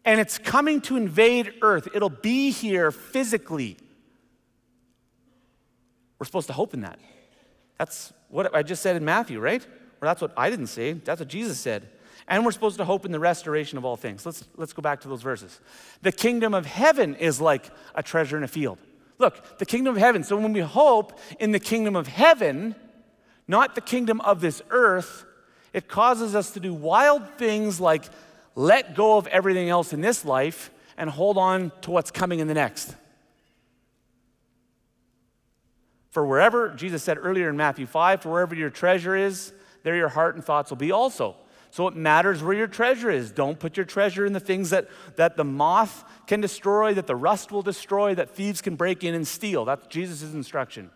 [0.04, 1.88] And it's coming to invade earth.
[1.94, 3.76] It'll be here physically.
[6.18, 6.98] We're supposed to hope in that.
[7.78, 9.64] That's what I just said in Matthew, right?
[10.00, 10.92] Or that's what I didn't say.
[10.92, 11.88] That's what Jesus said.
[12.28, 14.26] And we're supposed to hope in the restoration of all things.
[14.26, 15.60] Let's, let's go back to those verses.
[16.02, 18.78] The kingdom of heaven is like a treasure in a field.
[19.18, 20.22] Look, the kingdom of heaven.
[20.22, 22.76] So when we hope in the kingdom of heaven,
[23.48, 25.24] not the kingdom of this earth,
[25.72, 28.04] it causes us to do wild things like
[28.54, 32.46] let go of everything else in this life and hold on to what's coming in
[32.46, 32.94] the next.
[36.10, 40.08] For wherever, Jesus said earlier in Matthew 5, for wherever your treasure is, there your
[40.08, 41.36] heart and thoughts will be also.
[41.70, 43.30] So it matters where your treasure is.
[43.30, 47.16] Don't put your treasure in the things that, that the moth can destroy, that the
[47.16, 49.64] rust will destroy, that thieves can break in and steal.
[49.64, 50.90] That's Jesus' instruction.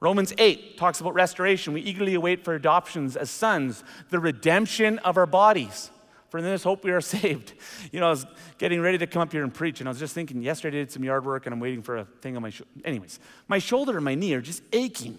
[0.00, 1.72] Romans 8 talks about restoration.
[1.72, 5.90] We eagerly await for adoptions as sons, the redemption of our bodies.
[6.28, 7.54] For in this hope we are saved.
[7.90, 8.26] You know, I was
[8.58, 10.80] getting ready to come up here and preach, and I was just thinking, yesterday I
[10.82, 12.70] did some yard work, and I'm waiting for a thing on my shoulder.
[12.84, 15.18] Anyways, my shoulder and my knee are just aching.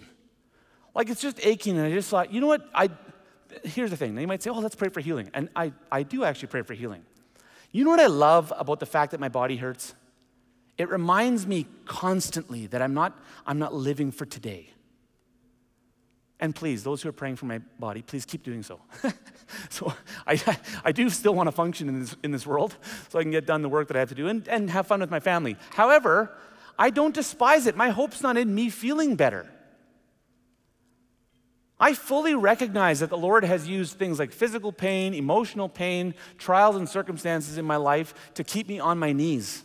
[0.94, 2.66] Like it's just aching, and I just thought, you know what?
[2.74, 2.88] I
[3.64, 4.14] here's the thing.
[4.14, 5.30] Now you might say, oh, let's pray for healing.
[5.34, 7.02] And I, I do actually pray for healing.
[7.72, 9.94] You know what I love about the fact that my body hurts?
[10.76, 14.70] It reminds me constantly that I'm not, I'm not living for today.
[16.40, 18.80] And please, those who are praying for my body, please keep doing so.
[19.68, 19.92] so
[20.26, 20.40] I,
[20.84, 22.76] I do still want to function in this, in this world
[23.10, 24.86] so I can get done the work that I have to do and, and have
[24.86, 25.56] fun with my family.
[25.70, 26.34] However,
[26.78, 27.76] I don't despise it.
[27.76, 29.50] My hope's not in me feeling better.
[31.80, 36.76] I fully recognize that the Lord has used things like physical pain, emotional pain, trials
[36.76, 39.64] and circumstances in my life to keep me on my knees.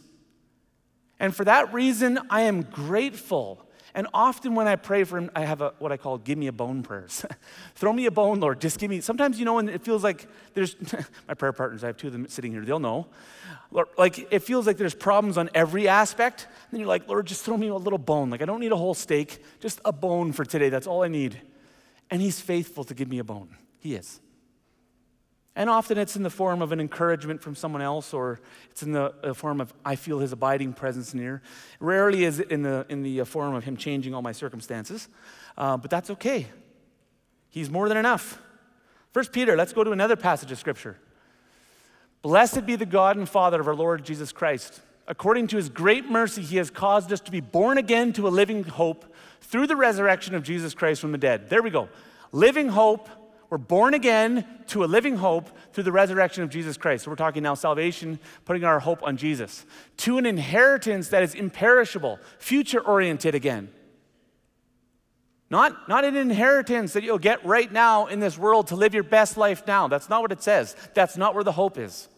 [1.20, 3.62] And for that reason, I am grateful.
[3.94, 6.48] And often when I pray for him, I have a, what I call give me
[6.48, 7.26] a bone prayers.
[7.76, 8.60] Throw me a bone, Lord.
[8.60, 9.02] Just give me.
[9.02, 10.76] Sometimes, you know, when it feels like there's,
[11.28, 13.08] my prayer partners, I have two of them sitting here, they'll know.
[13.72, 16.48] Lord, like it feels like there's problems on every aspect.
[16.72, 18.30] Then you're like, Lord, just throw me a little bone.
[18.30, 20.70] Like I don't need a whole steak, just a bone for today.
[20.70, 21.42] That's all I need.
[22.10, 23.56] And he's faithful to give me a bone.
[23.80, 24.20] He is.
[25.56, 28.42] And often it's in the form of an encouragement from someone else, or
[28.72, 31.42] it's in the form of, I feel his abiding presence near.
[31.80, 35.08] Rarely is it in the, in the uh, form of him changing all my circumstances,
[35.58, 36.48] uh, but that's okay.
[37.50, 38.42] He's more than enough.
[39.14, 40.98] First Peter, let's go to another passage of scripture.
[42.22, 44.82] Blessed be the God and Father of our Lord Jesus Christ.
[45.08, 48.30] According to his great mercy, he has caused us to be born again to a
[48.30, 49.06] living hope
[49.46, 51.50] through the resurrection of Jesus Christ from the dead.
[51.50, 51.90] There we go.
[52.32, 53.10] Living hope
[53.50, 57.06] we're born again to a living hope through the resurrection of Jesus Christ.
[57.06, 59.66] So we're talking now salvation, putting our hope on Jesus.
[59.98, 63.70] To an inheritance that is imperishable, future oriented again.
[65.50, 69.04] Not, not an inheritance that you'll get right now in this world to live your
[69.04, 69.88] best life now.
[69.88, 70.76] That's not what it says.
[70.96, 72.10] That's not where the hope is.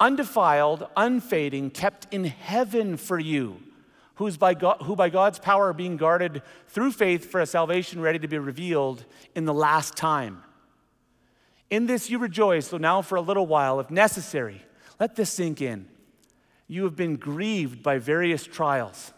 [0.00, 3.60] Undefiled, unfading, kept in heaven for you
[4.16, 8.00] who's by God, who by God's power are being guarded through faith for a salvation
[8.00, 10.42] ready to be revealed in the last time.
[11.70, 14.62] In this you rejoice, so now for a little while, if necessary,
[14.98, 15.86] let this sink in.
[16.68, 19.12] You have been grieved by various trials.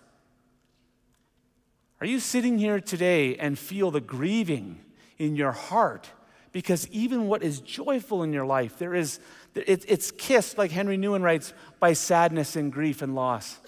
[2.00, 4.80] Are you sitting here today and feel the grieving
[5.18, 6.08] in your heart?
[6.52, 9.20] Because even what is joyful in your life, there is,
[9.54, 13.58] it's kissed, like Henry Nouwen writes, by sadness and grief and loss.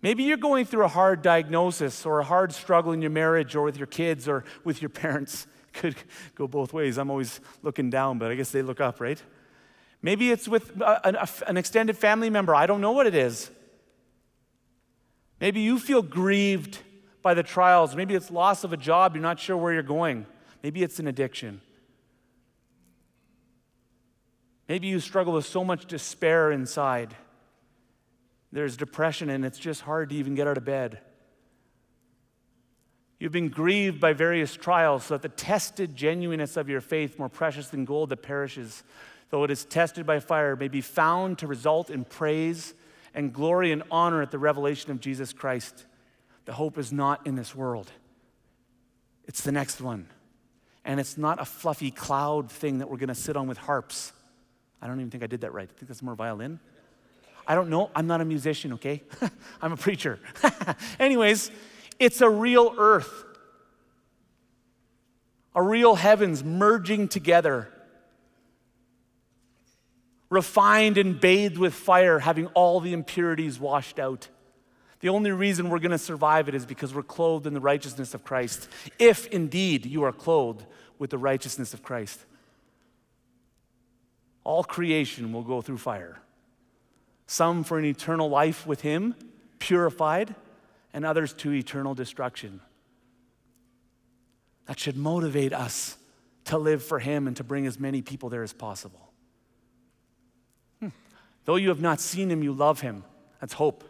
[0.00, 3.62] Maybe you're going through a hard diagnosis or a hard struggle in your marriage or
[3.62, 5.46] with your kids or with your parents.
[5.72, 5.96] Could
[6.34, 6.98] go both ways.
[6.98, 9.20] I'm always looking down, but I guess they look up, right?
[10.00, 12.54] Maybe it's with a, an extended family member.
[12.54, 13.50] I don't know what it is.
[15.40, 16.78] Maybe you feel grieved
[17.22, 17.96] by the trials.
[17.96, 19.14] Maybe it's loss of a job.
[19.14, 20.26] You're not sure where you're going.
[20.62, 21.60] Maybe it's an addiction.
[24.68, 27.14] Maybe you struggle with so much despair inside.
[28.50, 31.00] There's depression, and it's just hard to even get out of bed.
[33.18, 37.28] You've been grieved by various trials, so that the tested genuineness of your faith, more
[37.28, 38.84] precious than gold that perishes,
[39.30, 42.74] though it is tested by fire, may be found to result in praise
[43.14, 45.84] and glory and honor at the revelation of Jesus Christ.
[46.44, 47.90] The hope is not in this world,
[49.26, 50.08] it's the next one.
[50.84, 54.12] And it's not a fluffy cloud thing that we're going to sit on with harps.
[54.80, 55.68] I don't even think I did that right.
[55.68, 56.60] I think that's more violin.
[57.48, 57.90] I don't know.
[57.96, 59.02] I'm not a musician, okay?
[59.62, 60.20] I'm a preacher.
[61.00, 61.50] Anyways,
[61.98, 63.24] it's a real earth,
[65.54, 67.72] a real heavens merging together,
[70.28, 74.28] refined and bathed with fire, having all the impurities washed out.
[75.00, 78.12] The only reason we're going to survive it is because we're clothed in the righteousness
[78.12, 80.66] of Christ, if indeed you are clothed
[80.98, 82.20] with the righteousness of Christ.
[84.44, 86.20] All creation will go through fire
[87.28, 89.14] some for an eternal life with Him,
[89.60, 90.34] purified,
[90.92, 92.60] and others to eternal destruction.
[94.66, 95.96] That should motivate us
[96.46, 99.12] to live for Him and to bring as many people there as possible.
[100.80, 100.88] Hmm.
[101.44, 103.04] Though you have not seen Him, you love Him.
[103.40, 103.84] That's hope.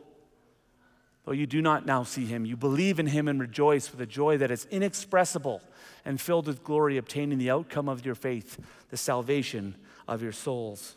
[1.24, 4.07] Though you do not now see Him, you believe in Him and rejoice with a
[4.07, 5.62] joy that is inexpressible
[6.05, 8.59] and filled with glory, obtaining the outcome of your faith,
[8.90, 9.77] the salvation
[10.09, 10.96] of your souls.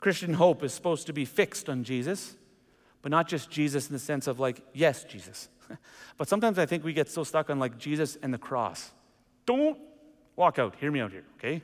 [0.00, 2.34] Christian hope is supposed to be fixed on Jesus,
[3.02, 5.48] but not just Jesus in the sense of like, yes, Jesus.
[6.16, 8.90] but sometimes I think we get so stuck on like Jesus and the cross.
[9.46, 9.78] Don't
[10.36, 10.74] walk out.
[10.76, 11.62] Hear me out here, okay?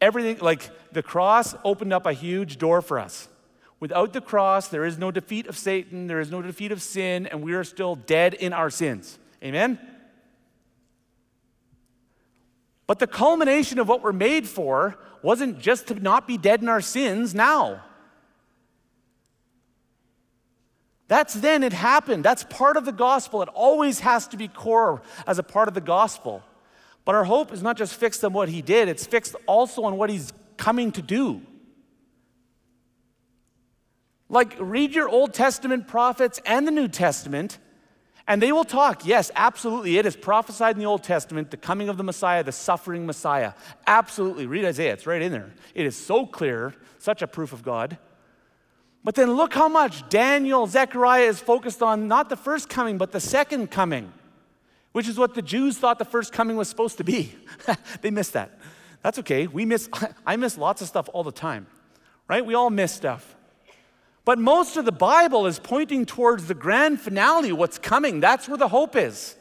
[0.00, 3.28] Everything, like the cross opened up a huge door for us.
[3.80, 7.26] Without the cross, there is no defeat of Satan, there is no defeat of sin,
[7.26, 9.18] and we are still dead in our sins.
[9.42, 9.78] Amen?
[12.86, 16.68] But the culmination of what we're made for wasn't just to not be dead in
[16.68, 17.82] our sins now.
[21.08, 22.24] That's then it happened.
[22.24, 23.42] That's part of the gospel.
[23.42, 26.42] It always has to be core as a part of the gospel.
[27.04, 29.96] But our hope is not just fixed on what he did, it's fixed also on
[29.96, 31.42] what he's coming to do.
[34.30, 37.58] Like, read your Old Testament prophets and the New Testament,
[38.26, 39.98] and they will talk, yes, absolutely.
[39.98, 43.52] It is prophesied in the Old Testament, the coming of the Messiah, the suffering Messiah.
[43.86, 44.46] Absolutely.
[44.46, 45.52] Read Isaiah, it's right in there.
[45.74, 47.98] It is so clear, such a proof of God.
[49.02, 53.12] But then look how much Daniel, Zechariah is focused on not the first coming, but
[53.12, 54.10] the second coming,
[54.92, 57.34] which is what the Jews thought the first coming was supposed to be.
[58.00, 58.58] they missed that.
[59.02, 59.46] That's okay.
[59.46, 59.90] We miss,
[60.26, 61.66] I miss lots of stuff all the time,
[62.26, 62.44] right?
[62.44, 63.33] We all miss stuff.
[64.24, 68.20] But most of the Bible is pointing towards the grand finale, what's coming.
[68.20, 69.36] That's where the hope is.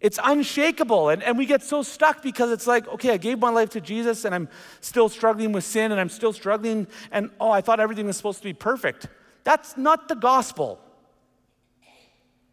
[0.00, 1.08] It's unshakable.
[1.08, 3.80] And, and we get so stuck because it's like, okay, I gave my life to
[3.80, 4.48] Jesus and I'm
[4.80, 6.86] still struggling with sin and I'm still struggling.
[7.12, 9.06] And oh, I thought everything was supposed to be perfect.
[9.44, 10.80] That's not the gospel.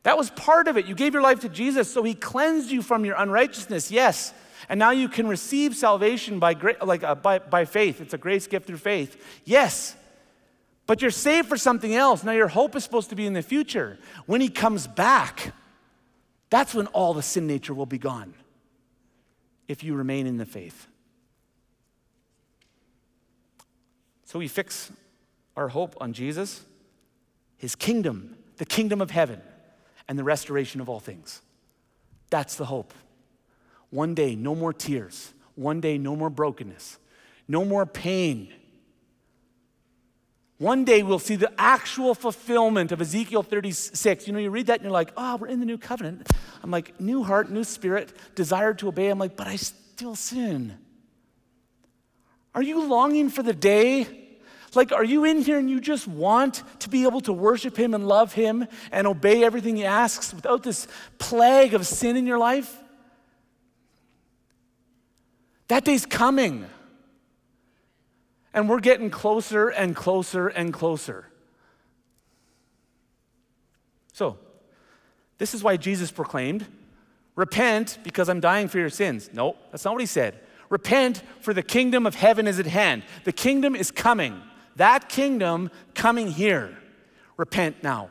[0.03, 0.85] That was part of it.
[0.85, 4.33] You gave your life to Jesus, so he cleansed you from your unrighteousness, yes.
[4.67, 8.01] And now you can receive salvation by, like, uh, by, by faith.
[8.01, 9.15] It's a grace gift through faith,
[9.45, 9.95] yes.
[10.85, 12.23] But you're saved for something else.
[12.23, 13.97] Now your hope is supposed to be in the future.
[14.25, 15.53] When he comes back,
[16.49, 18.33] that's when all the sin nature will be gone
[19.67, 20.87] if you remain in the faith.
[24.25, 24.91] So we fix
[25.55, 26.63] our hope on Jesus,
[27.57, 29.41] his kingdom, the kingdom of heaven,
[30.07, 31.41] and the restoration of all things.
[32.29, 32.93] That's the hope.
[33.89, 35.33] One day, no more tears.
[35.55, 36.97] One day, no more brokenness.
[37.47, 38.51] No more pain
[40.58, 44.28] one day we'll see the actual fulfillment of Ezekiel 36.
[44.28, 46.30] You know, you read that and you're like, oh, we're in the new covenant.
[46.62, 49.10] I'm like, new heart, new spirit, desire to obey.
[49.10, 50.78] I'm like, but I still sin.
[52.56, 54.08] Are you longing for the day?
[54.76, 57.93] Like, are you in here and you just want to be able to worship Him
[57.93, 60.88] and love Him and obey everything He asks without this
[61.20, 62.76] plague of sin in your life?
[65.68, 66.66] That day's coming.
[68.54, 71.28] And we're getting closer and closer and closer.
[74.12, 74.38] So,
[75.39, 76.68] this is why Jesus proclaimed,
[77.36, 79.30] Repent because I'm dying for your sins.
[79.34, 80.39] No, that's not what he said.
[80.70, 83.04] Repent for the kingdom of heaven is at hand.
[83.24, 84.39] The kingdom is coming.
[84.76, 86.78] That kingdom coming here.
[87.38, 88.10] Repent now.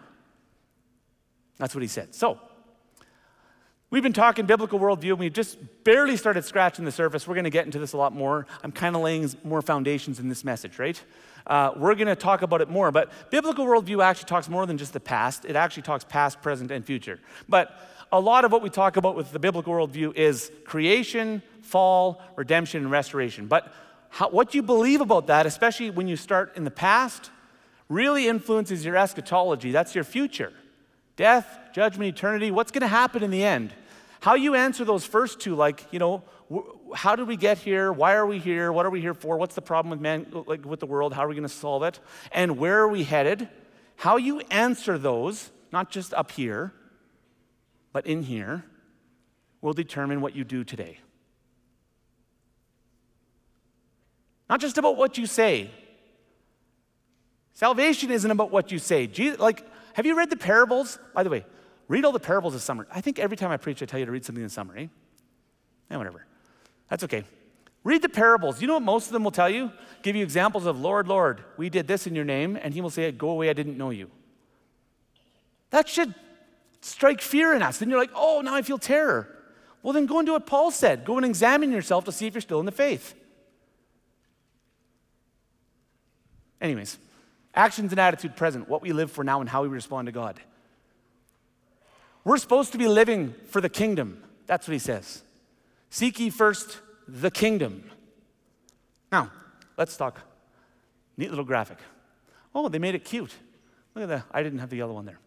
[1.59, 2.15] That's what he said.
[2.15, 2.41] So,
[3.93, 7.29] we've been talking biblical worldview, and we just barely started scratching the surface.
[7.29, 8.47] We're going to get into this a lot more.
[8.65, 11.01] I'm kind of laying more foundations in this message, right?
[11.47, 14.79] Uh, we're going to talk about it more, but biblical worldview actually talks more than
[14.79, 15.45] just the past.
[15.45, 17.21] It actually talks past, present, and future.
[17.49, 17.79] But
[18.11, 22.83] a lot of what we talk about with the biblical worldview is creation, fall, redemption,
[22.83, 23.47] and restoration.
[23.47, 23.73] But
[24.09, 27.31] how, what you believe about that, especially when you start in the past,
[27.89, 29.71] really influences your eschatology.
[29.71, 30.53] That's your future
[31.15, 32.51] death, judgment, eternity.
[32.51, 33.75] What's going to happen in the end?
[34.23, 36.23] How you answer those first two, like, you know,
[36.95, 37.93] how did we get here?
[37.93, 38.73] Why are we here?
[38.73, 39.37] What are we here for?
[39.37, 41.13] What's the problem with man, like with the world?
[41.13, 41.99] How are we going to solve it?
[42.31, 43.49] And where are we headed?
[43.97, 46.73] How you answer those, not just up here,
[47.93, 48.65] but in here,
[49.61, 50.99] will determine what you do today.
[54.49, 55.69] Not just about what you say.
[57.55, 59.09] Salvation isn't about what you say.
[59.09, 61.01] Jesus, like, have you read the parables?
[61.13, 61.45] By the way,
[61.89, 62.87] read all the parables this summer.
[62.93, 64.91] I think every time I preach, I tell you to read something in summary.
[65.91, 66.27] Yeah, whatever.
[66.89, 67.25] That's okay.
[67.85, 68.61] Read the parables.
[68.61, 69.73] You know what most of them will tell you?
[70.03, 72.91] Give you examples of, Lord, Lord, we did this in your name, and he will
[72.91, 74.11] say, Go away, I didn't know you.
[75.71, 76.15] That should
[76.83, 77.79] strike fear in us.
[77.79, 79.29] Then you're like, oh, now I feel terror.
[79.83, 81.05] Well, then go and do what Paul said.
[81.05, 83.15] Go and examine yourself to see if you're still in the faith.
[86.61, 86.99] Anyways,
[87.55, 90.39] actions and attitude present, what we live for now and how we respond to God.
[92.25, 94.23] We're supposed to be living for the kingdom.
[94.47, 95.23] That's what he says.
[95.91, 97.85] Seek ye first the kingdom.
[99.11, 99.31] Now,
[99.77, 100.21] let's talk.
[101.17, 101.79] Neat little graphic.
[102.55, 103.35] Oh, they made it cute.
[103.95, 104.25] Look at that.
[104.31, 105.19] I didn't have the yellow one there.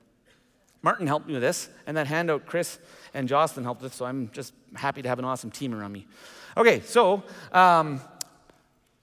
[0.82, 2.78] Martin helped me with this, and that handout Chris
[3.14, 6.06] and Jocelyn helped with, so I'm just happy to have an awesome team around me.
[6.56, 8.00] Okay, so um,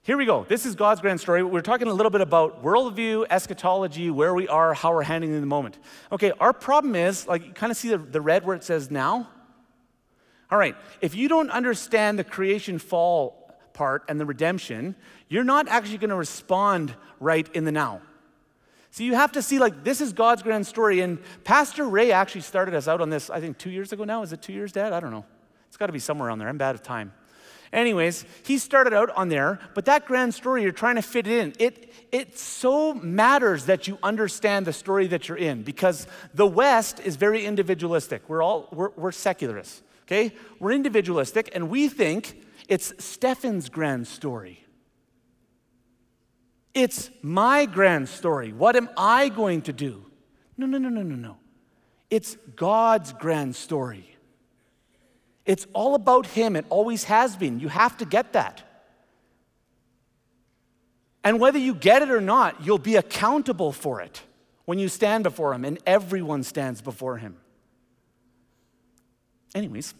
[0.03, 0.45] here we go.
[0.49, 1.43] This is God's grand story.
[1.43, 5.39] We're talking a little bit about worldview, eschatology, where we are, how we're handling in
[5.39, 5.79] the moment.
[6.11, 8.91] Okay, our problem is, like, you kind of see the, the red where it says
[8.91, 9.29] now?
[10.51, 14.95] All right, if you don't understand the creation fall part and the redemption,
[15.29, 18.01] you're not actually going to respond right in the now.
[18.91, 20.99] So you have to see, like, this is God's grand story.
[20.99, 24.21] And Pastor Ray actually started us out on this, I think, two years ago now.
[24.21, 24.91] Is it two years, Dad?
[24.91, 25.25] I don't know.
[25.69, 26.49] It's got to be somewhere around there.
[26.49, 27.13] I'm bad at time.
[27.73, 31.39] Anyways, he started out on there, but that grand story, you're trying to fit it
[31.39, 31.53] in.
[31.57, 36.05] It, it so matters that you understand the story that you're in because
[36.35, 38.29] the West is very individualistic.
[38.29, 40.35] We're all, we're, we're secularists, okay?
[40.59, 44.63] We're individualistic, and we think it's Stefan's grand story.
[46.75, 48.53] It's my grand story.
[48.53, 50.05] What am I going to do?
[50.57, 51.37] No, no, no, no, no, no.
[52.11, 54.12] It's God's grand story.
[55.45, 56.55] It's all about Him.
[56.55, 57.59] It always has been.
[57.59, 58.63] You have to get that.
[61.23, 64.21] And whether you get it or not, you'll be accountable for it
[64.65, 67.37] when you stand before Him, and everyone stands before Him.
[69.55, 69.93] Anyways,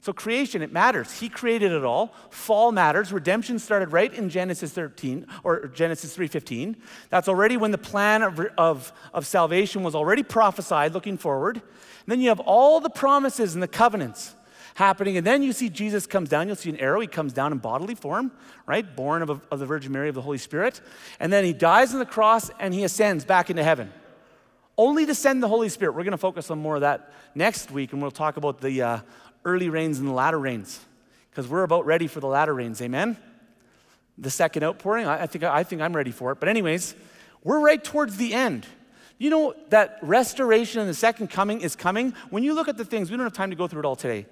[0.00, 1.18] so creation, it matters.
[1.18, 2.14] He created it all.
[2.28, 3.10] Fall matters.
[3.10, 6.76] Redemption started right in Genesis 13 or Genesis 3:15.
[7.08, 11.56] That's already when the plan of, of, of salvation was already prophesied, looking forward.
[11.56, 11.62] And
[12.06, 14.34] then you have all the promises and the covenants
[14.74, 15.16] happening.
[15.16, 16.46] And then you see Jesus comes down.
[16.46, 17.00] You'll see an arrow.
[17.00, 18.30] He comes down in bodily form,
[18.66, 18.94] right?
[18.94, 20.80] Born of, a, of the Virgin Mary of the Holy Spirit.
[21.18, 23.92] And then he dies on the cross and he ascends back into heaven
[24.76, 25.92] only to send the Holy Spirit.
[25.92, 28.82] We're going to focus on more of that next week, and we'll talk about the,
[28.82, 28.98] uh,
[29.44, 30.80] early rains and the latter rains
[31.30, 32.80] because we're about ready for the latter rains.
[32.80, 33.16] Amen?
[34.16, 36.40] The second outpouring, I, think, I think I'm ready for it.
[36.40, 36.94] But, anyways,
[37.42, 38.66] we're right towards the end.
[39.18, 42.14] You know that restoration and the second coming is coming.
[42.30, 43.96] When you look at the things, we don't have time to go through it all
[43.96, 44.26] today.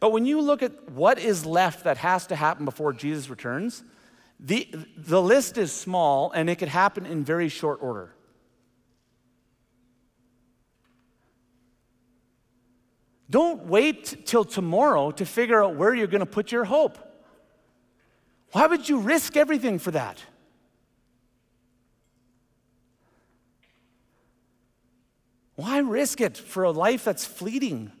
[0.00, 3.82] But when you look at what is left that has to happen before Jesus returns,
[4.38, 8.14] the, the list is small and it could happen in very short order.
[13.30, 16.98] Don't wait till tomorrow to figure out where you're going to put your hope.
[18.52, 20.22] Why would you risk everything for that?
[25.56, 27.92] Why risk it for a life that's fleeting?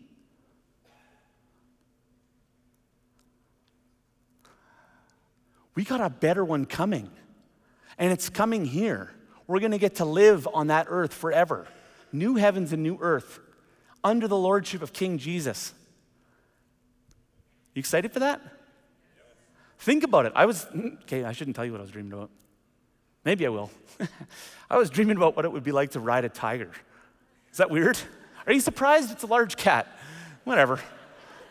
[5.78, 7.08] We got a better one coming,
[7.98, 9.12] and it's coming here.
[9.46, 11.68] We're going to get to live on that earth forever.
[12.10, 13.38] New heavens and new earth
[14.02, 15.72] under the lordship of King Jesus.
[17.76, 18.40] You excited for that?
[19.78, 20.32] Think about it.
[20.34, 22.30] I was, hmm, okay, I shouldn't tell you what I was dreaming about.
[23.24, 23.70] Maybe I will.
[24.68, 26.72] I was dreaming about what it would be like to ride a tiger.
[27.52, 27.96] Is that weird?
[28.48, 29.86] Are you surprised it's a large cat?
[30.42, 30.80] Whatever.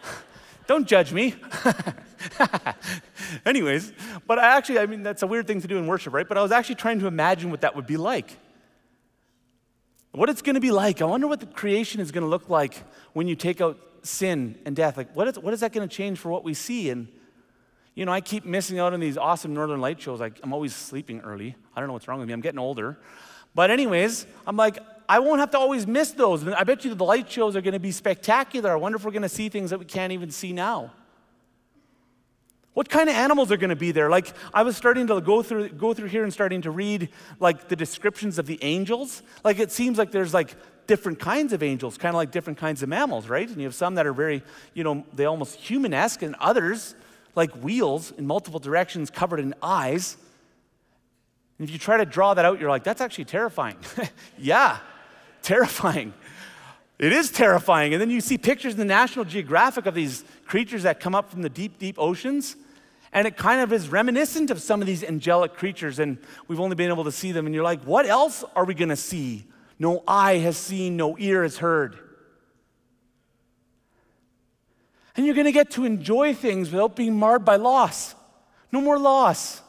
[0.68, 1.34] Don't judge me.
[3.46, 3.94] Anyways,
[4.26, 6.28] but I actually, I mean, that's a weird thing to do in worship, right?
[6.28, 8.38] But I was actually trying to imagine what that would be like
[10.18, 11.02] what it's going to be like.
[11.02, 14.58] I wonder what the creation is going to look like when you take out sin
[14.66, 14.98] and death.
[14.98, 16.90] Like, what is, what is that going to change for what we see?
[16.90, 17.08] And,
[17.94, 20.20] you know, I keep missing out on these awesome Northern Light shows.
[20.20, 21.56] Like, I'm always sleeping early.
[21.76, 22.34] I don't know what's wrong with me.
[22.34, 22.98] I'm getting older.
[23.54, 26.46] But, anyways, I'm like, I won't have to always miss those.
[26.48, 28.72] I bet you the light shows are going to be spectacular.
[28.72, 30.92] I wonder if we're going to see things that we can't even see now.
[32.78, 34.08] What kind of animals are going to be there?
[34.08, 37.10] Like I was starting to go through go through here and starting to read
[37.40, 39.24] like the descriptions of the angels.
[39.44, 40.56] Like it seems like there's like
[40.86, 43.50] different kinds of angels, kind of like different kinds of mammals, right?
[43.50, 44.44] And you have some that are very,
[44.76, 46.94] you know, they almost human-esque, and others
[47.34, 50.16] like wheels in multiple directions covered in eyes.
[51.58, 53.78] And if you try to draw that out, you're like, that's actually terrifying.
[54.38, 54.78] yeah,
[55.42, 56.14] terrifying.
[57.00, 57.94] It is terrifying.
[57.94, 61.32] And then you see pictures in the National Geographic of these creatures that come up
[61.32, 62.56] from the deep, deep oceans.
[63.18, 66.76] And it kind of is reminiscent of some of these angelic creatures, and we've only
[66.76, 67.48] been able to see them.
[67.48, 69.46] And you're like, what else are we going to see?
[69.80, 71.98] No eye has seen, no ear has heard.
[75.16, 78.14] And you're going to get to enjoy things without being marred by loss.
[78.72, 79.64] No more loss.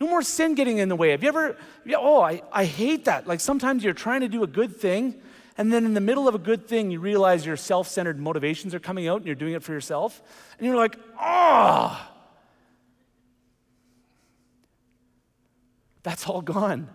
[0.00, 1.10] No more sin getting in the way.
[1.10, 1.58] Have you ever,
[1.94, 3.26] oh, I, I hate that.
[3.26, 5.20] Like sometimes you're trying to do a good thing
[5.58, 8.76] and then in the middle of a good thing, you realize your self centered motivations
[8.76, 10.22] are coming out and you're doing it for yourself.
[10.56, 12.14] And you're like, ah, oh,
[16.04, 16.88] that's all gone.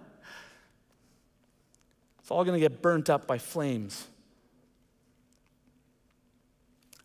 [2.21, 4.07] It's all going to get burnt up by flames.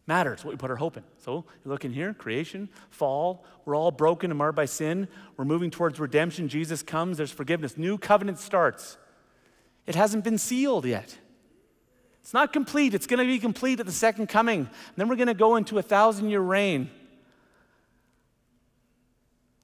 [0.07, 1.03] Matters what we put our hope in.
[1.25, 3.45] So you look in here creation, fall.
[3.65, 5.09] We're all broken and marred by sin.
[5.37, 6.49] We're moving towards redemption.
[6.49, 7.77] Jesus comes, there's forgiveness.
[7.77, 8.97] New covenant starts.
[9.87, 11.19] It hasn't been sealed yet.
[12.29, 12.93] It's not complete.
[12.93, 14.59] It's going to be complete at the second coming.
[14.59, 16.91] And then we're going to go into a thousand year reign.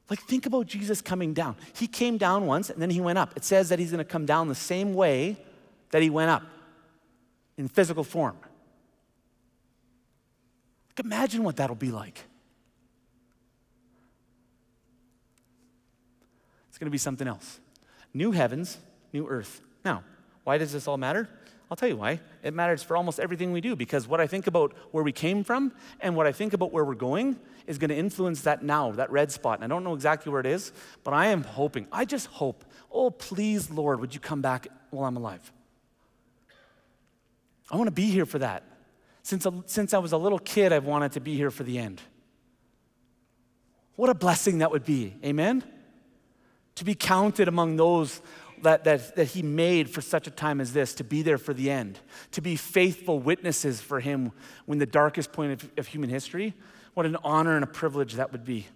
[0.09, 1.57] Like, think about Jesus coming down.
[1.75, 3.37] He came down once and then he went up.
[3.37, 5.37] It says that he's going to come down the same way
[5.91, 6.43] that he went up
[7.59, 8.39] in physical form.
[10.89, 12.25] Like, imagine what that'll be like.
[16.71, 17.61] It's going to be something else.
[18.15, 18.79] New heavens,
[19.13, 19.61] new earth.
[19.85, 20.03] Now,
[20.45, 21.29] why does this all matter?
[21.71, 22.21] I'll tell you why.
[22.43, 25.43] It matters for almost everything we do because what I think about where we came
[25.45, 28.93] from and what I think about where we're going is going to influence that now,
[28.93, 29.61] that red spot.
[29.61, 32.65] And I don't know exactly where it is, but I am hoping, I just hope,
[32.93, 35.53] oh, please, Lord, would you come back while I'm alive?
[37.71, 38.63] I want to be here for that.
[39.23, 42.03] Since, since I was a little kid, I've wanted to be here for the end.
[43.97, 45.15] What a blessing that would be.
[45.25, 45.65] Amen?
[46.77, 48.21] To be counted among those
[48.65, 51.55] that, that, that he made for such a time as this, to be there for
[51.55, 51.99] the end,
[52.33, 54.33] to be faithful witnesses for him
[54.67, 56.55] when the darkest point of, of human history.
[56.95, 58.67] What an honor and a privilege that would be.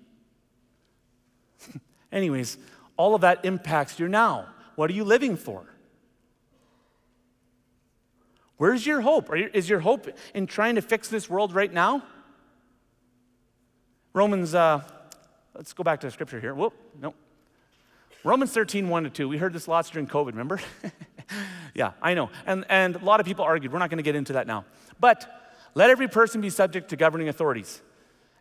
[2.12, 2.59] Anyways,
[2.97, 4.49] all of that impacts your now.
[4.76, 5.64] What are you living for?
[8.57, 9.34] Where's your hope?
[9.36, 12.03] You, is your hope in trying to fix this world right now?
[14.12, 14.82] Romans, uh,
[15.55, 16.55] let's go back to the scripture here.
[16.55, 17.14] Whoop, nope.
[18.25, 19.29] Romans 13, 1 to 2.
[19.29, 20.61] We heard this lots during COVID, remember?
[21.75, 22.31] yeah, I know.
[22.47, 23.73] And, and a lot of people argued.
[23.73, 24.64] We're not going to get into that now.
[24.99, 25.27] But
[25.75, 27.81] let every person be subject to governing authorities.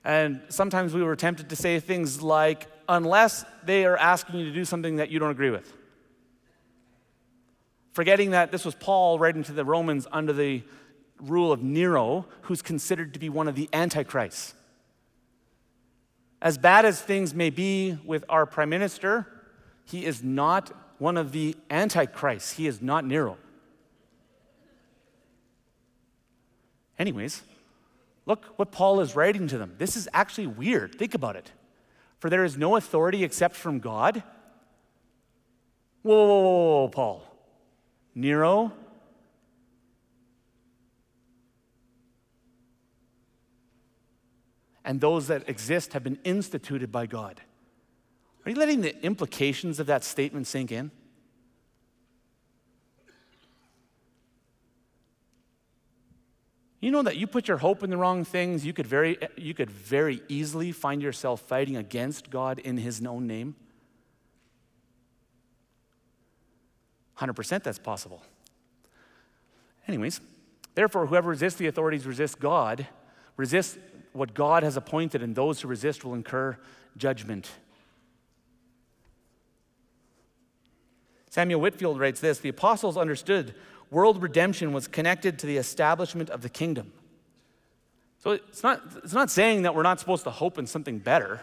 [0.03, 4.53] And sometimes we were tempted to say things like, unless they are asking you to
[4.53, 5.71] do something that you don't agree with.
[7.91, 10.63] Forgetting that this was Paul writing to the Romans under the
[11.19, 14.53] rule of Nero, who's considered to be one of the antichrists.
[16.41, 19.27] As bad as things may be with our prime minister,
[19.89, 22.53] he is not one of the antichrists.
[22.53, 23.37] He is not Nero.
[26.99, 27.41] Anyways,
[28.25, 29.75] look what Paul is writing to them.
[29.77, 30.95] This is actually weird.
[30.95, 31.51] Think about it.
[32.19, 34.23] For there is no authority except from God.
[36.01, 37.23] Whoa, whoa, whoa, whoa Paul.
[38.13, 38.73] Nero,
[44.83, 47.41] and those that exist have been instituted by God.
[48.47, 50.89] Are you letting the implications of that statement sink in?
[56.79, 59.53] You know that you put your hope in the wrong things, you could very, you
[59.53, 63.53] could very easily find yourself fighting against God in His own name?
[67.17, 68.23] 100% that's possible.
[69.89, 70.21] Anyways,
[70.73, 72.87] therefore, whoever resists the authorities resists God,
[73.35, 73.77] resists
[74.13, 76.57] what God has appointed, and those who resist will incur
[76.95, 77.49] judgment.
[81.37, 83.53] Samuel Whitfield writes this The apostles understood
[83.91, 86.91] world redemption was connected to the establishment of the kingdom.
[88.17, 91.39] So it's not, it's not saying that we're not supposed to hope in something better.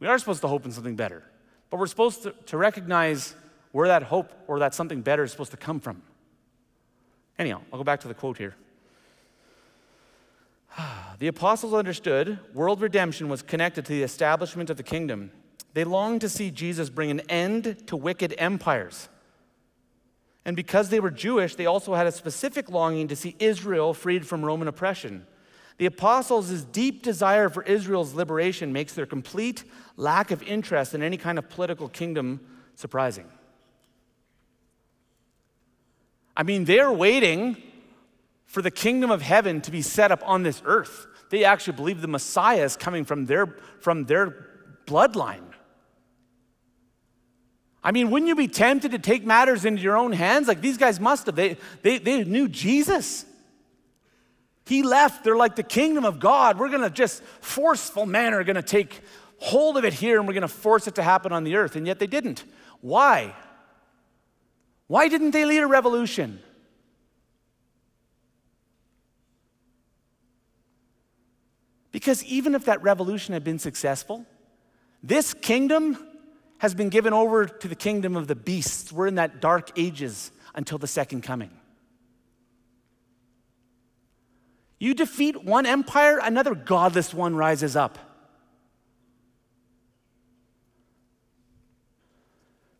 [0.00, 1.22] We are supposed to hope in something better.
[1.70, 3.34] but we're supposed to, to recognize
[3.70, 6.02] where that hope or that something better is supposed to come from.
[7.38, 8.54] Anyhow, I'll go back to the quote here.
[11.18, 15.30] The apostles understood world redemption was connected to the establishment of the kingdom.
[15.74, 19.08] They longed to see Jesus bring an end to wicked empires.
[20.44, 24.26] And because they were Jewish, they also had a specific longing to see Israel freed
[24.26, 25.26] from Roman oppression.
[25.78, 29.64] The apostles' deep desire for Israel's liberation makes their complete
[29.96, 32.40] lack of interest in any kind of political kingdom
[32.74, 33.26] surprising.
[36.36, 37.56] I mean, they're waiting
[38.46, 41.06] for the kingdom of heaven to be set up on this earth.
[41.30, 43.46] They actually believe the Messiah is coming from their,
[43.80, 44.46] from their
[44.86, 45.51] bloodline.
[47.84, 50.46] I mean, wouldn't you be tempted to take matters into your own hands?
[50.46, 51.34] Like these guys must have.
[51.34, 53.26] They, they, they knew Jesus.
[54.66, 55.24] He left.
[55.24, 56.58] They're like the kingdom of God.
[56.58, 59.00] We're going to just forceful manner going to take
[59.38, 61.74] hold of it here and we're going to force it to happen on the earth.
[61.74, 62.44] And yet they didn't.
[62.80, 63.34] Why?
[64.86, 66.40] Why didn't they lead a revolution?
[71.90, 74.24] Because even if that revolution had been successful,
[75.02, 75.98] this kingdom
[76.62, 78.92] has been given over to the kingdom of the beasts.
[78.92, 81.50] We're in that dark ages until the second coming.
[84.78, 87.98] You defeat one empire, another godless one rises up.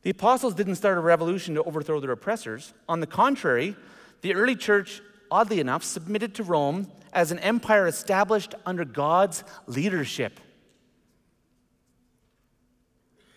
[0.02, 2.74] The apostles didn't start a revolution to overthrow their oppressors.
[2.88, 3.74] On the contrary,
[4.20, 10.38] the early church, oddly enough, submitted to Rome as an empire established under God's leadership.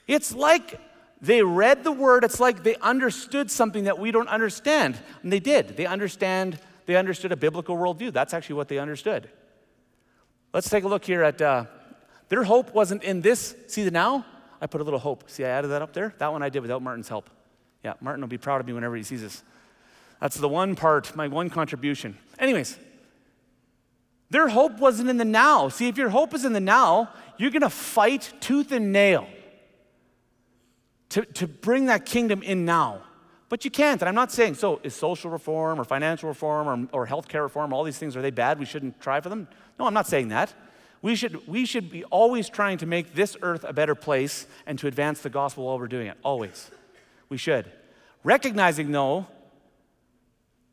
[0.08, 0.80] It's like
[1.22, 4.98] they read the word, it's like they understood something that we don't understand.
[5.24, 5.76] And they did.
[5.78, 8.14] They understand they understood a biblical worldview.
[8.14, 9.30] That's actually what they understood.
[10.54, 11.66] Let's take a look here at uh,
[12.30, 13.56] their hope wasn't in this.
[13.68, 14.26] See the now?
[14.62, 15.30] I put a little hope.
[15.30, 16.14] See, I added that up there?
[16.20, 17.30] That one I did without Martin's help.
[17.84, 19.44] Yeah, Martin will be proud of me whenever he sees this.
[20.22, 22.18] That's the one part, my one contribution.
[22.40, 22.80] Anyways,
[24.30, 25.70] their hope wasn't in the now.
[25.70, 29.28] See, if your hope is in the now, you're going to fight tooth and nail
[31.16, 33.02] to, to bring that kingdom in now.
[33.48, 34.02] But you can't.
[34.02, 37.72] And I'm not saying, so is social reform or financial reform or, or healthcare reform,
[37.72, 38.60] all these things, are they bad?
[38.60, 39.48] We shouldn't try for them?
[39.80, 40.54] No, I'm not saying that.
[41.02, 44.78] We should, we should be always trying to make this earth a better place and
[44.80, 46.18] to advance the gospel while we're doing it.
[46.22, 46.70] Always.
[47.30, 47.72] We should.
[48.26, 49.26] Recognizing, though,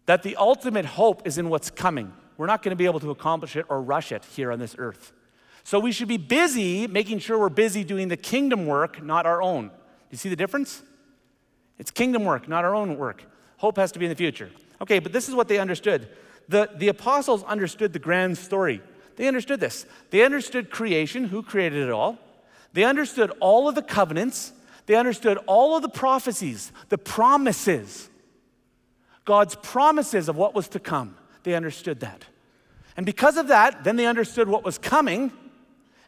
[0.06, 2.12] that the ultimate hope is in what's coming.
[2.36, 4.74] We're not going to be able to accomplish it or rush it here on this
[4.76, 5.12] earth.
[5.62, 9.40] So we should be busy making sure we're busy doing the kingdom work, not our
[9.40, 9.70] own.
[10.12, 10.82] You see the difference?
[11.78, 13.24] It's kingdom work, not our own work.
[13.56, 14.50] Hope has to be in the future.
[14.80, 16.08] Okay, but this is what they understood.
[16.48, 18.82] The, the apostles understood the grand story.
[19.16, 19.86] They understood this.
[20.10, 22.18] They understood creation, who created it all.
[22.72, 24.52] They understood all of the covenants.
[24.86, 28.10] They understood all of the prophecies, the promises,
[29.24, 31.16] God's promises of what was to come.
[31.44, 32.24] They understood that.
[32.96, 35.32] And because of that, then they understood what was coming.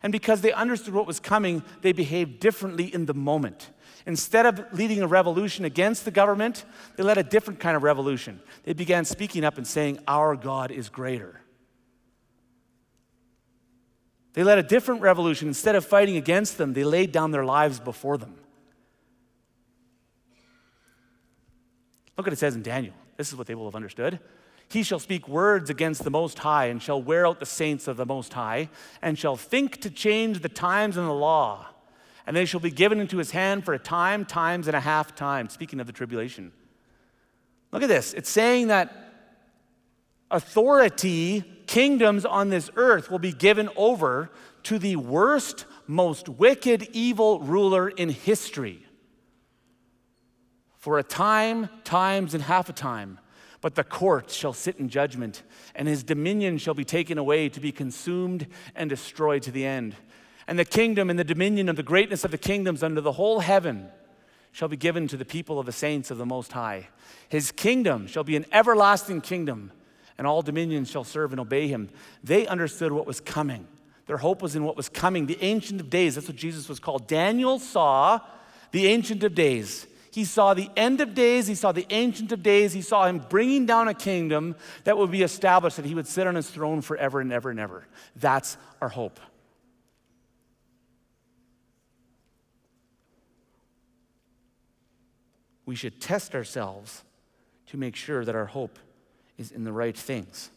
[0.02, 3.70] And because they understood what was coming, they behaved differently in the moment.
[4.06, 6.64] Instead of leading a revolution against the government,
[6.96, 8.40] they led a different kind of revolution.
[8.64, 11.40] They began speaking up and saying, Our God is greater.
[14.34, 15.48] They led a different revolution.
[15.48, 18.34] Instead of fighting against them, they laid down their lives before them.
[22.16, 22.94] Look what it says in Daniel.
[23.16, 24.20] This is what they will have understood.
[24.68, 27.96] He shall speak words against the Most High, and shall wear out the saints of
[27.96, 28.68] the Most High,
[29.00, 31.73] and shall think to change the times and the law
[32.26, 35.14] and they shall be given into his hand for a time, times, and a half
[35.14, 35.48] time.
[35.48, 36.52] Speaking of the tribulation.
[37.72, 38.14] Look at this.
[38.14, 39.12] It's saying that
[40.30, 44.30] authority, kingdoms on this earth will be given over
[44.64, 48.86] to the worst, most wicked, evil ruler in history.
[50.78, 53.18] For a time, times, and half a time.
[53.60, 55.42] But the court shall sit in judgment,
[55.74, 59.96] and his dominion shall be taken away to be consumed and destroyed to the end
[60.46, 63.40] and the kingdom and the dominion of the greatness of the kingdoms under the whole
[63.40, 63.88] heaven
[64.52, 66.88] shall be given to the people of the saints of the Most High.
[67.28, 69.72] His kingdom shall be an everlasting kingdom,
[70.16, 71.88] and all dominions shall serve and obey him.
[72.22, 73.66] They understood what was coming.
[74.06, 76.14] Their hope was in what was coming, the Ancient of Days.
[76.14, 77.08] That's what Jesus was called.
[77.08, 78.20] Daniel saw
[78.70, 79.86] the Ancient of Days.
[80.12, 83.18] He saw the end of days, he saw the Ancient of Days, he saw him
[83.18, 86.82] bringing down a kingdom that would be established, that he would sit on his throne
[86.82, 87.84] forever and ever and ever.
[88.14, 89.18] That's our hope.
[95.66, 97.04] We should test ourselves
[97.66, 98.78] to make sure that our hope
[99.38, 100.50] is in the right things.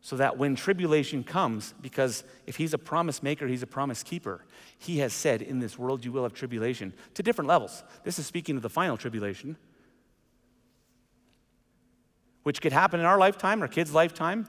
[0.00, 4.44] So that when tribulation comes, because if he's a promise maker, he's a promise keeper.
[4.78, 7.82] He has said, In this world you will have tribulation to different levels.
[8.04, 9.56] This is speaking of the final tribulation,
[12.44, 14.46] which could happen in our lifetime, our kids' lifetime,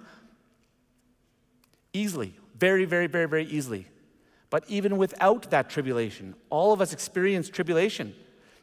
[1.94, 3.88] easily, very, very, very, very easily.
[4.50, 8.16] But even without that tribulation, all of us experience tribulation.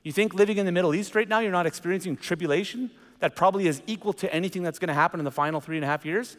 [0.03, 3.67] You think living in the Middle East right now, you're not experiencing tribulation that probably
[3.67, 6.05] is equal to anything that's going to happen in the final three and a half
[6.05, 6.37] years?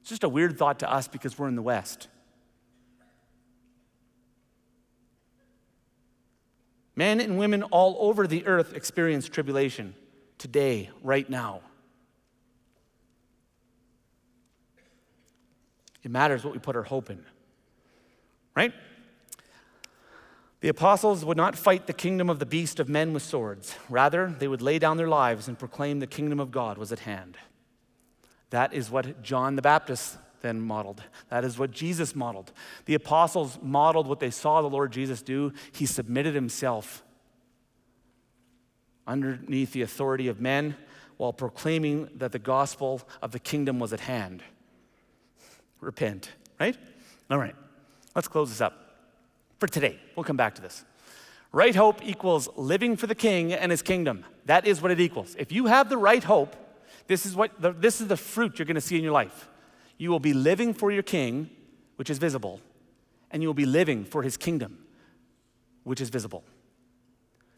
[0.00, 2.08] It's just a weird thought to us because we're in the West.
[6.94, 9.94] Men and women all over the earth experience tribulation
[10.38, 11.60] today, right now.
[16.06, 17.24] It matters what we put our hope in,
[18.54, 18.72] right?
[20.60, 23.74] The apostles would not fight the kingdom of the beast of men with swords.
[23.88, 27.00] Rather, they would lay down their lives and proclaim the kingdom of God was at
[27.00, 27.36] hand.
[28.50, 31.02] That is what John the Baptist then modeled.
[31.28, 32.52] That is what Jesus modeled.
[32.84, 35.52] The apostles modeled what they saw the Lord Jesus do.
[35.72, 37.02] He submitted himself
[39.08, 40.76] underneath the authority of men
[41.16, 44.44] while proclaiming that the gospel of the kingdom was at hand.
[45.86, 46.76] Repent, right?
[47.30, 47.54] All right,
[48.16, 48.96] let's close this up
[49.60, 50.00] for today.
[50.16, 50.84] We'll come back to this.
[51.52, 54.24] Right hope equals living for the king and his kingdom.
[54.46, 55.36] That is what it equals.
[55.38, 56.56] If you have the right hope,
[57.06, 59.48] this is, what the, this is the fruit you're going to see in your life.
[59.96, 61.50] You will be living for your king,
[61.94, 62.60] which is visible,
[63.30, 64.78] and you will be living for his kingdom,
[65.84, 66.42] which is visible.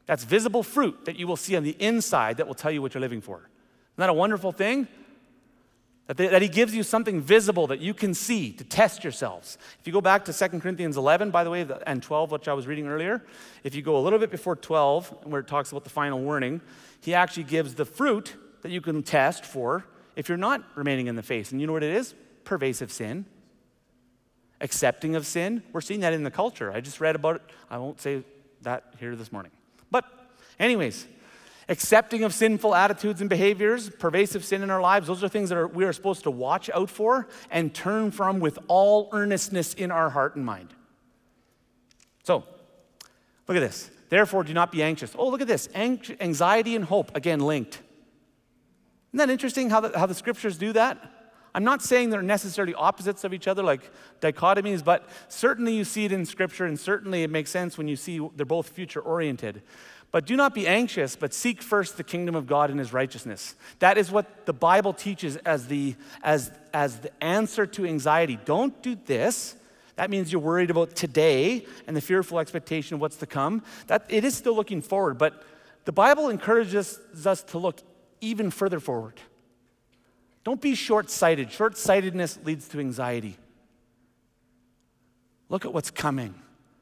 [0.05, 2.93] That's visible fruit that you will see on the inside that will tell you what
[2.93, 3.39] you're living for.
[3.39, 3.49] Isn't
[3.97, 4.87] that a wonderful thing?
[6.09, 9.59] That, they, that, he gives you something visible that you can see to test yourselves.
[9.79, 12.55] If you go back to 2 Corinthians 11, by the way, and 12, which I
[12.55, 13.23] was reading earlier,
[13.63, 16.63] if you go a little bit before 12, where it talks about the final warning,
[17.03, 19.85] he actually gives the fruit that you can test for
[20.17, 21.53] if you're not remaining in the faith.
[21.53, 22.15] And you know what it is?
[22.45, 23.27] Pervasive sin.
[24.63, 25.63] Accepting of sin.
[25.73, 26.73] We're seeing that in the culture.
[26.73, 27.43] I just read about it.
[27.71, 28.25] I won't say
[28.63, 29.53] that here this morning.
[29.91, 30.07] But,
[30.59, 31.07] anyways,
[31.69, 35.59] accepting of sinful attitudes and behaviors, pervasive sin in our lives, those are things that
[35.59, 39.91] are, we are supposed to watch out for and turn from with all earnestness in
[39.91, 40.75] our heart and mind.
[42.25, 42.45] So,
[43.47, 43.91] look at this.
[44.09, 45.15] Therefore, do not be anxious.
[45.19, 45.69] Oh, look at this.
[45.75, 47.83] Anxiety and hope, again, linked.
[49.13, 50.99] Isn't that interesting how the, how the scriptures do that?
[51.55, 53.91] I'm not saying they're necessarily opposites of each other, like
[54.21, 57.97] dichotomies, but certainly you see it in Scripture, and certainly it makes sense when you
[57.97, 59.63] see they're both future oriented.
[60.11, 63.55] But do not be anxious, but seek first the kingdom of God and his righteousness.
[63.81, 68.39] That is what the Bible teaches as the, as, as the answer to anxiety.
[68.45, 69.55] Don't do this.
[69.97, 73.63] That means you're worried about today and the fearful expectation of what's to come.
[73.89, 75.43] That, it is still looking forward, but
[75.85, 77.81] the Bible encourages us to look
[78.21, 79.21] even further forward.
[80.43, 81.53] Don't be short sighted.
[81.53, 83.37] Short sightedness leads to anxiety.
[85.51, 86.35] Look at what's coming.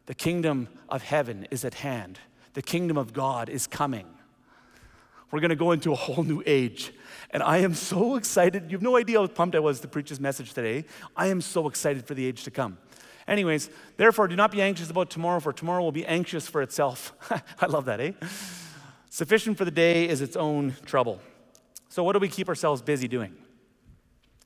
[0.06, 2.20] The kingdom of heaven is at hand
[2.56, 4.06] the kingdom of God is coming.
[5.30, 6.90] We're going to go into a whole new age.
[7.30, 8.70] And I am so excited.
[8.70, 10.86] You have no idea how pumped I was to preach this message today.
[11.14, 12.78] I am so excited for the age to come.
[13.28, 17.12] Anyways, therefore, do not be anxious about tomorrow, for tomorrow will be anxious for itself.
[17.60, 18.12] I love that, eh?
[19.10, 21.20] Sufficient for the day is its own trouble.
[21.90, 23.36] So, what do we keep ourselves busy doing?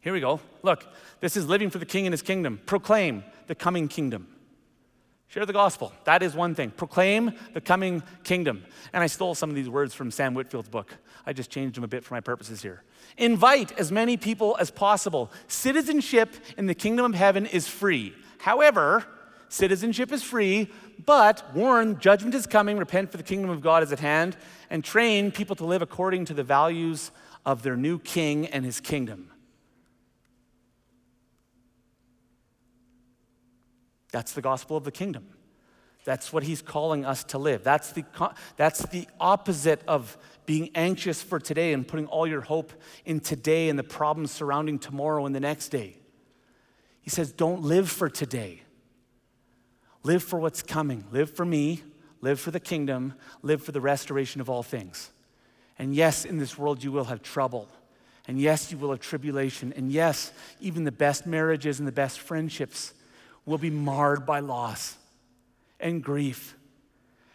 [0.01, 0.41] Here we go.
[0.65, 0.85] Look,
[1.21, 2.61] this is living for the king and his kingdom.
[2.67, 4.27] Proclaim the coming kingdom.
[5.31, 5.93] Share the gospel.
[6.05, 6.73] That is one thing.
[6.73, 8.65] Proclaim the coming kingdom.
[8.93, 10.93] And I stole some of these words from Sam Whitfield's book.
[11.25, 12.83] I just changed them a bit for my purposes here.
[13.17, 15.31] Invite as many people as possible.
[15.47, 18.13] Citizenship in the kingdom of heaven is free.
[18.39, 19.05] However,
[19.49, 20.69] citizenship is free,
[21.07, 24.37] but warn judgment is coming, repent for the kingdom of God is at hand,
[24.69, 27.13] and train people to live according to the values
[27.47, 29.30] of their new king and his kingdom.
[34.13, 35.27] That's the gospel of the kingdom.
[36.05, 37.63] That's what he's calling us to live.
[37.63, 38.05] That's the,
[38.57, 42.73] that's the opposite of being anxious for today and putting all your hope
[43.05, 45.97] in today and the problems surrounding tomorrow and the next day.
[47.03, 48.63] He says, Don't live for today.
[50.03, 51.05] Live for what's coming.
[51.13, 51.83] Live for me.
[52.23, 53.15] Live for the kingdom.
[53.43, 55.11] Live for the restoration of all things.
[55.79, 57.69] And yes, in this world you will have trouble.
[58.27, 59.73] And yes, you will have tribulation.
[59.77, 62.95] And yes, even the best marriages and the best friendships
[63.47, 64.97] will be marred by loss
[65.79, 66.57] and grief.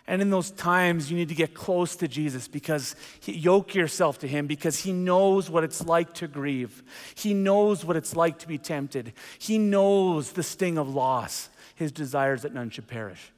[0.07, 4.19] And in those times, you need to get close to Jesus because he, yoke yourself
[4.19, 6.83] to him because he knows what it's like to grieve.
[7.15, 9.13] He knows what it's like to be tempted.
[9.39, 13.31] He knows the sting of loss, his desires that none should perish.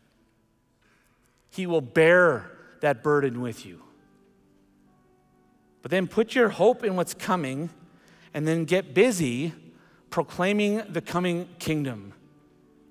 [1.51, 2.51] He will bear
[2.82, 3.82] that burden with you.
[5.82, 7.70] But then put your hope in what's coming
[8.34, 9.53] and then get busy
[10.09, 12.13] proclaiming the coming kingdom,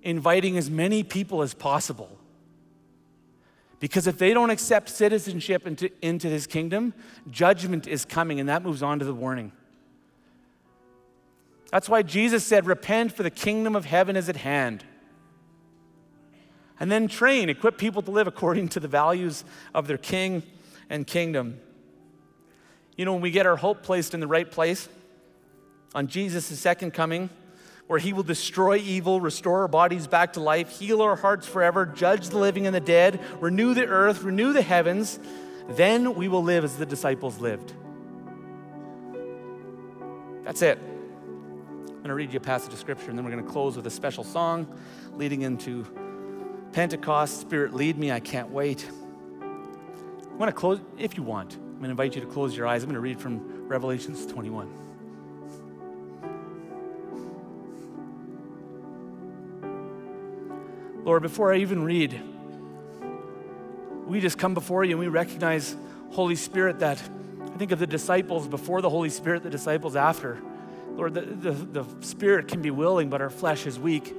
[0.06, 2.16] inviting as many people as possible.
[3.80, 6.94] Because if they don't accept citizenship into, into his kingdom,
[7.28, 9.52] judgment is coming, and that moves on to the warning.
[11.72, 14.84] That's why Jesus said, Repent, for the kingdom of heaven is at hand.
[16.78, 19.44] And then train, equip people to live according to the values
[19.74, 20.44] of their king
[20.88, 21.58] and kingdom.
[22.96, 24.88] You know, when we get our hope placed in the right place
[25.94, 27.28] on Jesus' second coming,
[27.86, 31.86] where he will destroy evil, restore our bodies back to life, heal our hearts forever,
[31.86, 35.18] judge the living and the dead, renew the earth, renew the heavens,
[35.68, 37.72] then we will live as the disciples lived.
[40.44, 40.78] That's it.
[40.78, 43.76] I'm going to read you a passage of scripture and then we're going to close
[43.76, 44.66] with a special song
[45.14, 45.84] leading into
[46.72, 47.40] Pentecost.
[47.40, 48.12] Spirit, lead me.
[48.12, 48.88] I can't wait.
[49.40, 52.66] I want to close, if you want, I'm going to invite you to close your
[52.66, 52.82] eyes.
[52.82, 54.85] I'm going to read from Revelations 21.
[61.06, 62.20] Lord, before I even read,
[64.08, 65.76] we just come before you and we recognize,
[66.10, 67.00] Holy Spirit, that
[67.44, 70.42] I think of the disciples before the Holy Spirit, the disciples after.
[70.96, 74.16] Lord, the, the, the Spirit can be willing, but our flesh is weak.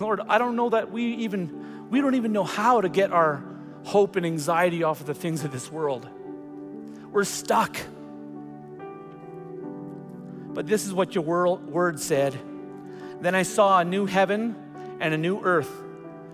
[0.00, 3.42] Lord, I don't know that we even, we don't even know how to get our
[3.84, 6.06] hope and anxiety off of the things of this world.
[7.10, 7.74] We're stuck.
[10.52, 12.38] But this is what your word said.
[13.22, 14.54] Then I saw a new heaven
[15.00, 15.72] and a new earth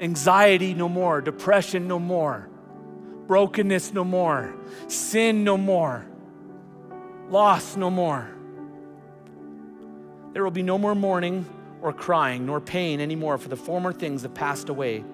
[0.00, 2.48] Anxiety no more, depression no more,
[3.26, 4.54] brokenness no more,
[4.88, 6.04] sin no more,
[7.28, 8.28] loss no more.
[10.32, 11.46] There will be no more mourning
[11.80, 15.04] or crying nor pain anymore, for the former things have passed away.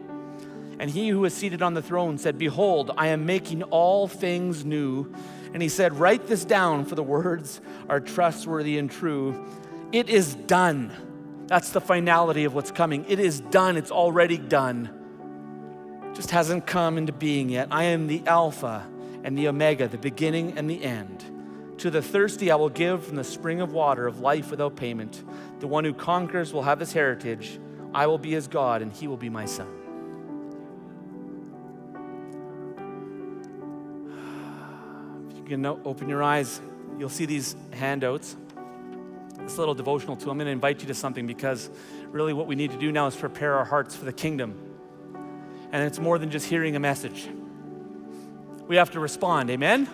[0.79, 4.65] And he who is seated on the throne said, Behold, I am making all things
[4.65, 5.13] new.
[5.53, 7.61] And he said, Write this down, for the words
[7.91, 9.47] are trustworthy and true.
[9.93, 10.91] It is done.
[11.51, 13.05] That's the finality of what's coming.
[13.09, 14.89] It is done, it's already done.
[16.15, 17.67] just hasn't come into being yet.
[17.73, 18.89] I am the Alpha
[19.25, 21.25] and the Omega, the beginning and the end.
[21.79, 25.25] To the thirsty, I will give from the spring of water of life without payment.
[25.59, 27.59] The one who conquers will have his heritage.
[27.93, 29.67] I will be his God, and he will be my son.
[35.33, 36.61] If you can open your eyes,
[36.97, 38.37] you'll see these handouts
[39.51, 41.71] this little devotional tool, I'm going to invite you to something because
[42.13, 44.55] really what we need to do now is prepare our hearts for the kingdom.
[45.73, 47.29] And it's more than just hearing a message.
[48.69, 49.89] We have to respond, amen?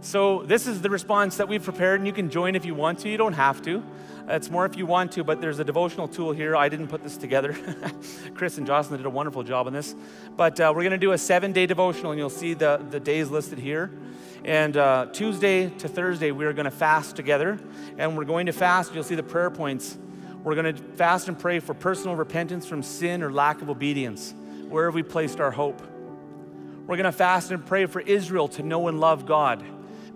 [0.00, 3.00] So, this is the response that we've prepared, and you can join if you want
[3.00, 3.08] to.
[3.08, 3.82] You don't have to.
[4.28, 6.54] It's more if you want to, but there's a devotional tool here.
[6.54, 7.56] I didn't put this together.
[8.34, 9.96] Chris and Jocelyn did a wonderful job on this.
[10.36, 13.00] But uh, we're going to do a seven day devotional, and you'll see the, the
[13.00, 13.90] days listed here.
[14.44, 17.58] And uh, Tuesday to Thursday, we are going to fast together.
[17.98, 19.98] And we're going to fast, you'll see the prayer points.
[20.44, 24.34] We're going to fast and pray for personal repentance from sin or lack of obedience.
[24.68, 25.80] Where have we placed our hope?
[26.86, 29.62] We're going to fast and pray for Israel to know and love God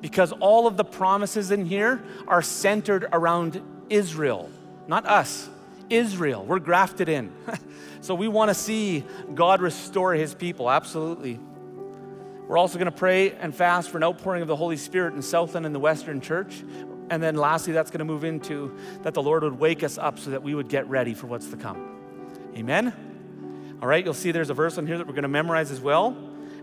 [0.00, 4.50] because all of the promises in here are centered around Israel,
[4.88, 5.48] not us.
[5.90, 6.44] Israel.
[6.44, 7.32] We're grafted in.
[8.00, 9.04] so we want to see
[9.34, 11.38] God restore his people, absolutely.
[12.52, 15.22] We're also going to pray and fast for an outpouring of the Holy Spirit in
[15.22, 16.62] Southland and the Western Church.
[17.08, 20.18] And then lastly, that's going to move into that the Lord would wake us up
[20.18, 21.98] so that we would get ready for what's to come.
[22.54, 23.78] Amen?
[23.80, 25.80] All right, you'll see there's a verse on here that we're going to memorize as
[25.80, 26.14] well.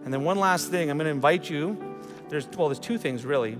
[0.05, 1.97] And then one last thing, I'm going to invite you.
[2.29, 3.57] There's, well, there's two things really.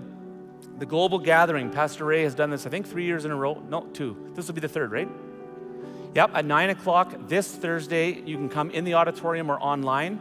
[0.78, 3.56] The global gathering, Pastor Ray has done this, I think, three years in a row.
[3.68, 4.32] No, two.
[4.36, 5.10] This will be the third, right?
[6.14, 10.20] Yep, at 9 o'clock this Thursday, you can come in the auditorium or online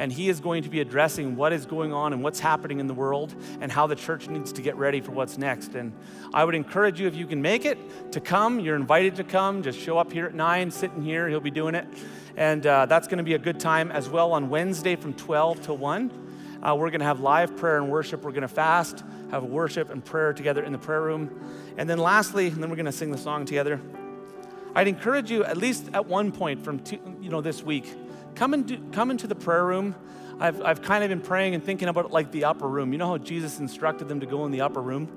[0.00, 2.86] and he is going to be addressing what is going on and what's happening in
[2.86, 5.74] the world and how the church needs to get ready for what's next.
[5.74, 5.92] And
[6.32, 8.60] I would encourage you, if you can make it, to come.
[8.60, 9.62] You're invited to come.
[9.62, 11.28] Just show up here at 9, sitting here.
[11.28, 11.86] He'll be doing it.
[12.34, 15.64] And uh, that's going to be a good time as well on Wednesday from 12
[15.64, 16.62] to 1.
[16.62, 18.22] Uh, we're going to have live prayer and worship.
[18.22, 21.28] We're going to fast, have worship and prayer together in the prayer room.
[21.76, 23.78] And then lastly, and then we're going to sing the song together.
[24.74, 27.92] I'd encourage you, at least at one point from two, you know this week,
[28.40, 29.94] Come, into come into the prayer room.
[30.38, 32.90] I've, I've kind of been praying and thinking about like the upper room.
[32.90, 35.10] You know how Jesus instructed them to go in the upper room?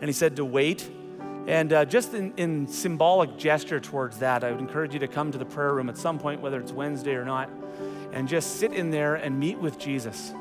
[0.00, 0.90] And he said to wait
[1.46, 5.30] And uh, just in, in symbolic gesture towards that, I would encourage you to come
[5.30, 7.50] to the prayer room at some point, whether it's Wednesday or not,
[8.12, 10.32] and just sit in there and meet with Jesus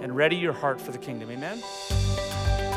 [0.00, 1.28] and ready your heart for the kingdom.
[1.28, 2.67] Amen?